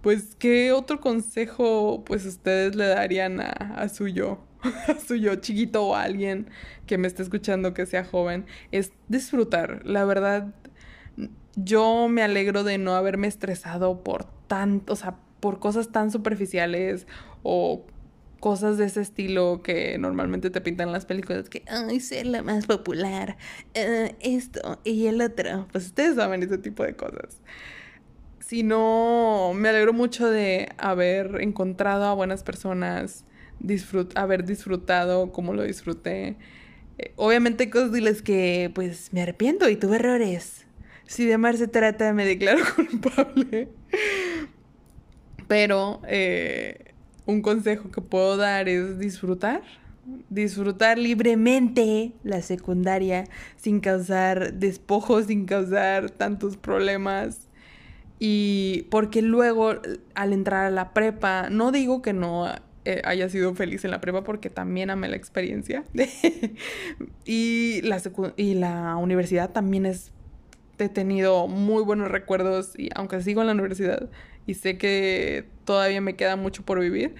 pues 0.00 0.34
qué 0.38 0.72
otro 0.72 1.00
consejo 1.00 2.02
pues 2.04 2.26
ustedes 2.26 2.74
le 2.74 2.86
darían 2.86 3.40
a, 3.40 3.50
a 3.50 3.88
su 3.88 4.08
yo, 4.08 4.44
a 4.88 4.98
su 4.98 5.16
yo 5.16 5.36
chiquito 5.36 5.86
o 5.86 5.94
a 5.94 6.02
alguien 6.02 6.48
que 6.86 6.98
me 6.98 7.06
esté 7.06 7.22
escuchando 7.22 7.72
que 7.72 7.86
sea 7.86 8.04
joven, 8.04 8.44
es 8.72 8.92
disfrutar. 9.08 9.82
La 9.86 10.04
verdad, 10.04 10.54
yo 11.56 12.08
me 12.08 12.22
alegro 12.22 12.64
de 12.64 12.78
no 12.78 12.94
haberme 12.94 13.28
estresado 13.28 14.02
por 14.02 14.24
tanto, 14.46 14.92
o 14.92 14.96
sea, 14.96 15.16
por 15.40 15.58
cosas 15.58 15.90
tan 15.90 16.10
superficiales 16.10 17.06
o 17.42 17.84
cosas 18.40 18.76
de 18.76 18.86
ese 18.86 19.00
estilo 19.00 19.60
que 19.62 19.96
normalmente 19.98 20.50
te 20.50 20.60
pintan 20.60 20.90
las 20.90 21.06
películas, 21.06 21.48
que, 21.48 21.62
ay, 21.68 22.00
ser 22.00 22.26
la 22.26 22.42
más 22.42 22.66
popular, 22.66 23.36
eh, 23.74 24.16
esto 24.20 24.80
y 24.84 25.06
el 25.06 25.20
otro. 25.20 25.68
Pues 25.70 25.86
ustedes 25.86 26.16
saben 26.16 26.42
ese 26.42 26.58
tipo 26.58 26.82
de 26.82 26.96
cosas. 26.96 27.40
Si 28.40 28.62
no, 28.62 29.52
me 29.54 29.68
alegro 29.68 29.92
mucho 29.92 30.28
de 30.28 30.70
haber 30.76 31.40
encontrado 31.40 32.04
a 32.04 32.14
buenas 32.14 32.42
personas, 32.42 33.24
haber 34.16 34.44
disfrutado 34.44 35.32
como 35.32 35.54
lo 35.54 35.62
disfruté. 35.62 36.36
Eh, 36.98 37.12
obviamente 37.16 37.70
cosas 37.70 37.92
de 37.92 38.22
que 38.24 38.70
pues 38.74 39.12
me 39.12 39.22
arrepiento 39.22 39.68
y 39.68 39.76
tuve 39.76 39.96
errores 39.96 40.66
si 41.06 41.26
de 41.26 41.34
amar 41.34 41.56
se 41.56 41.68
trata, 41.68 42.12
me 42.12 42.24
declaro 42.24 42.60
culpable. 42.76 43.68
Pero 45.48 46.00
eh, 46.06 46.94
un 47.26 47.42
consejo 47.42 47.90
que 47.90 48.00
puedo 48.00 48.36
dar 48.36 48.68
es 48.68 48.98
disfrutar. 48.98 49.62
Disfrutar 50.30 50.98
libremente 50.98 52.12
la 52.24 52.42
secundaria 52.42 53.24
sin 53.56 53.80
causar 53.80 54.54
despojos, 54.54 55.26
sin 55.26 55.46
causar 55.46 56.10
tantos 56.10 56.56
problemas. 56.56 57.48
Y 58.18 58.86
porque 58.90 59.22
luego 59.22 59.74
al 60.14 60.32
entrar 60.32 60.66
a 60.66 60.70
la 60.70 60.92
prepa, 60.92 61.50
no 61.50 61.72
digo 61.72 62.02
que 62.02 62.12
no 62.12 62.48
eh, 62.84 63.00
haya 63.04 63.28
sido 63.28 63.54
feliz 63.54 63.84
en 63.84 63.92
la 63.92 64.00
prepa 64.00 64.24
porque 64.24 64.50
también 64.50 64.90
amé 64.90 65.08
la 65.08 65.16
experiencia. 65.16 65.84
y, 67.24 67.80
la 67.82 68.00
y 68.36 68.54
la 68.54 68.96
universidad 68.96 69.50
también 69.50 69.86
es... 69.86 70.12
He 70.78 70.88
tenido 70.88 71.46
muy 71.48 71.82
buenos 71.82 72.10
recuerdos 72.10 72.78
y 72.78 72.88
aunque 72.94 73.22
sigo 73.22 73.40
en 73.40 73.48
la 73.48 73.52
universidad 73.52 74.10
y 74.46 74.54
sé 74.54 74.78
que 74.78 75.48
todavía 75.64 76.00
me 76.00 76.16
queda 76.16 76.36
mucho 76.36 76.64
por 76.64 76.80
vivir, 76.80 77.14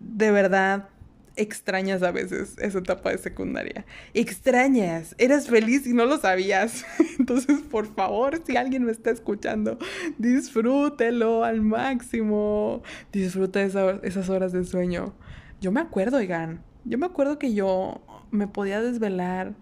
de 0.00 0.30
verdad 0.30 0.88
extrañas 1.36 2.02
a 2.02 2.12
veces 2.12 2.56
esa 2.58 2.78
etapa 2.78 3.10
de 3.10 3.18
secundaria. 3.18 3.84
Extrañas, 4.12 5.14
eras 5.18 5.48
feliz 5.48 5.86
y 5.86 5.92
no 5.92 6.06
lo 6.06 6.18
sabías. 6.18 6.84
Entonces, 7.18 7.60
por 7.62 7.92
favor, 7.94 8.40
si 8.46 8.56
alguien 8.56 8.84
me 8.84 8.92
está 8.92 9.10
escuchando, 9.10 9.78
disfrútelo 10.18 11.44
al 11.44 11.62
máximo. 11.62 12.82
Disfruta 13.12 13.62
esas 13.62 14.28
horas 14.28 14.52
de 14.52 14.64
sueño. 14.64 15.14
Yo 15.60 15.72
me 15.72 15.80
acuerdo, 15.80 16.18
oigan, 16.18 16.62
yo 16.84 16.98
me 16.98 17.06
acuerdo 17.06 17.38
que 17.38 17.54
yo 17.54 18.02
me 18.30 18.46
podía 18.46 18.80
desvelar, 18.80 19.54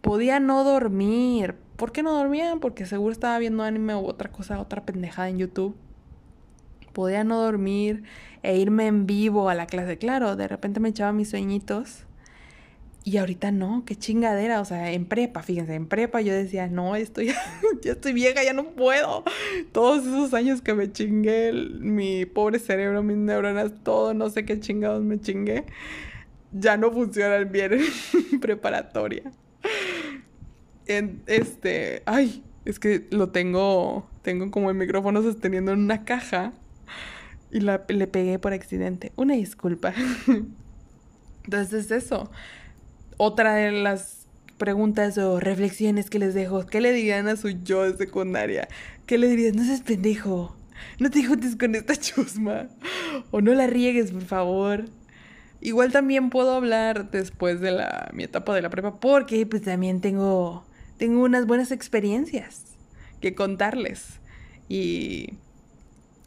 podía 0.00 0.40
no 0.40 0.64
dormir. 0.64 1.56
¿Por 1.78 1.92
qué 1.92 2.02
no 2.02 2.12
dormía? 2.12 2.54
Porque 2.60 2.84
seguro 2.84 3.12
estaba 3.12 3.38
viendo 3.38 3.62
anime 3.62 3.94
u 3.94 4.06
otra 4.06 4.30
cosa, 4.30 4.60
otra 4.60 4.84
pendejada 4.84 5.30
en 5.30 5.38
YouTube 5.38 5.74
podía 6.98 7.22
no 7.22 7.40
dormir 7.40 8.02
e 8.42 8.58
irme 8.58 8.88
en 8.88 9.06
vivo 9.06 9.48
a 9.48 9.54
la 9.54 9.66
clase. 9.66 9.98
Claro, 9.98 10.34
de 10.34 10.48
repente 10.48 10.80
me 10.80 10.88
echaba 10.88 11.12
mis 11.12 11.30
sueñitos. 11.30 12.06
Y 13.04 13.18
ahorita 13.18 13.52
no, 13.52 13.84
qué 13.86 13.94
chingadera, 13.94 14.60
o 14.60 14.64
sea, 14.64 14.90
en 14.90 15.06
prepa, 15.06 15.44
fíjense, 15.44 15.76
en 15.76 15.86
prepa 15.86 16.20
yo 16.22 16.34
decía, 16.34 16.66
no, 16.66 16.96
estoy, 16.96 17.28
ya 17.82 17.92
estoy 17.92 18.12
vieja, 18.14 18.42
ya 18.42 18.52
no 18.52 18.70
puedo. 18.70 19.22
Todos 19.70 20.04
esos 20.08 20.34
años 20.34 20.60
que 20.60 20.74
me 20.74 20.90
chingué, 20.90 21.52
mi 21.52 22.26
pobre 22.26 22.58
cerebro, 22.58 23.04
mis 23.04 23.16
neuronas, 23.16 23.72
todo, 23.84 24.12
no 24.12 24.28
sé 24.28 24.44
qué 24.44 24.58
chingados 24.58 25.04
me 25.04 25.20
chingué, 25.20 25.66
ya 26.50 26.76
no 26.76 26.90
funcionan 26.90 27.52
bien 27.52 27.74
en 27.74 28.40
preparatoria. 28.40 29.30
Este, 30.88 32.02
ay, 32.06 32.42
es 32.64 32.78
que 32.78 33.06
lo 33.10 33.30
tengo, 33.30 34.08
tengo 34.22 34.50
como 34.50 34.70
el 34.70 34.76
micrófono 34.76 35.22
sosteniendo 35.22 35.72
en 35.72 35.80
una 35.80 36.04
caja 36.04 36.52
y 37.50 37.60
la, 37.60 37.84
le 37.88 38.06
pegué 38.06 38.38
por 38.38 38.52
accidente. 38.52 39.12
Una 39.16 39.34
disculpa. 39.34 39.94
Entonces 41.44 41.86
es 41.86 41.90
eso. 41.90 42.30
Otra 43.16 43.54
de 43.54 43.72
las 43.72 44.26
preguntas 44.58 45.16
o 45.18 45.40
reflexiones 45.40 46.10
que 46.10 46.18
les 46.18 46.34
dejo. 46.34 46.66
¿Qué 46.66 46.80
le 46.80 46.92
dirían 46.92 47.28
a 47.28 47.36
su 47.36 47.50
yo 47.50 47.90
de 47.90 47.96
secundaria? 47.96 48.68
¿Qué 49.06 49.18
le 49.18 49.28
dirías? 49.28 49.54
No 49.54 49.64
seas 49.64 49.82
pendejo. 49.82 50.56
No 50.98 51.10
te 51.10 51.24
juntes 51.24 51.56
con 51.56 51.74
esta 51.74 51.96
chusma. 51.96 52.68
O 53.30 53.40
no 53.40 53.54
la 53.54 53.66
riegues, 53.66 54.12
por 54.12 54.24
favor. 54.24 54.84
Igual 55.60 55.90
también 55.90 56.30
puedo 56.30 56.54
hablar 56.54 57.10
después 57.10 57.60
de 57.60 57.72
la, 57.72 58.10
mi 58.12 58.24
etapa 58.24 58.54
de 58.54 58.62
la 58.62 58.70
prepa 58.70 59.00
porque 59.00 59.44
pues 59.44 59.62
también 59.62 60.00
tengo, 60.00 60.64
tengo 60.98 61.22
unas 61.22 61.46
buenas 61.46 61.72
experiencias 61.72 62.64
que 63.20 63.34
contarles. 63.34 64.20
Y 64.68 65.34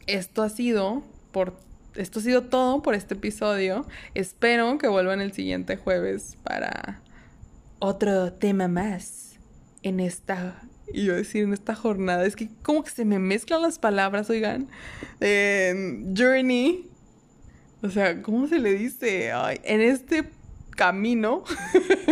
esto 0.06 0.42
ha 0.42 0.48
sido 0.48 1.04
por 1.30 1.56
esto 1.94 2.20
ha 2.20 2.22
sido 2.22 2.44
todo 2.44 2.82
por 2.82 2.94
este 2.94 3.14
episodio. 3.14 3.86
Espero 4.14 4.78
que 4.78 4.88
vuelvan 4.88 5.20
el 5.20 5.32
siguiente 5.32 5.76
jueves 5.76 6.36
para 6.42 7.02
otro 7.78 8.32
tema 8.32 8.66
más 8.66 9.36
en 9.82 10.00
esta 10.00 10.62
y 10.92 11.04
yo 11.04 11.14
decir 11.14 11.44
en 11.44 11.52
esta 11.52 11.74
jornada. 11.74 12.24
Es 12.24 12.36
que 12.36 12.48
como 12.62 12.84
que 12.84 12.90
se 12.90 13.04
me 13.04 13.18
mezclan 13.18 13.62
las 13.62 13.78
palabras, 13.78 14.30
oigan. 14.30 14.68
journey. 15.20 16.88
O 17.82 17.90
sea, 17.90 18.22
¿cómo 18.22 18.46
se 18.46 18.58
le 18.58 18.74
dice? 18.74 19.30
en 19.30 19.80
este 19.80 20.30
camino, 20.76 21.44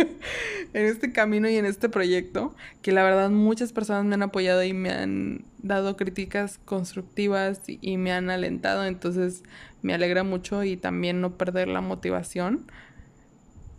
en 0.73 0.85
este 0.85 1.11
camino 1.11 1.49
y 1.49 1.57
en 1.57 1.65
este 1.65 1.89
proyecto, 1.89 2.55
que 2.81 2.91
la 2.91 3.03
verdad 3.03 3.29
muchas 3.29 3.73
personas 3.73 4.05
me 4.05 4.15
han 4.15 4.23
apoyado 4.23 4.63
y 4.63 4.73
me 4.73 4.91
han 4.91 5.45
dado 5.59 5.97
críticas 5.97 6.59
constructivas 6.65 7.61
y, 7.67 7.97
me 7.97 8.11
han 8.11 8.29
alentado, 8.29 8.85
entonces 8.85 9.43
me 9.81 9.93
alegra 9.93 10.23
mucho 10.23 10.63
y 10.63 10.77
también 10.77 11.21
no 11.21 11.37
perder 11.37 11.67
la 11.67 11.81
motivación. 11.81 12.71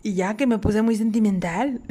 Y 0.03 0.15
ya 0.15 0.35
que 0.35 0.47
me 0.47 0.59
puse 0.59 0.81
muy 0.81 0.95
sentimental. 0.95 1.81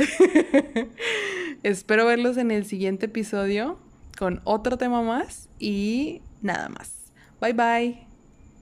Espero 1.63 2.05
verlos 2.05 2.37
en 2.37 2.51
el 2.51 2.67
siguiente 2.67 3.07
episodio 3.07 3.79
con 4.19 4.41
otro 4.45 4.77
tema 4.77 5.03
más 5.03 5.49
y 5.59 6.21
nada 6.43 6.69
más. 6.69 7.13
Bye 7.41 7.55
bye. 7.55 8.12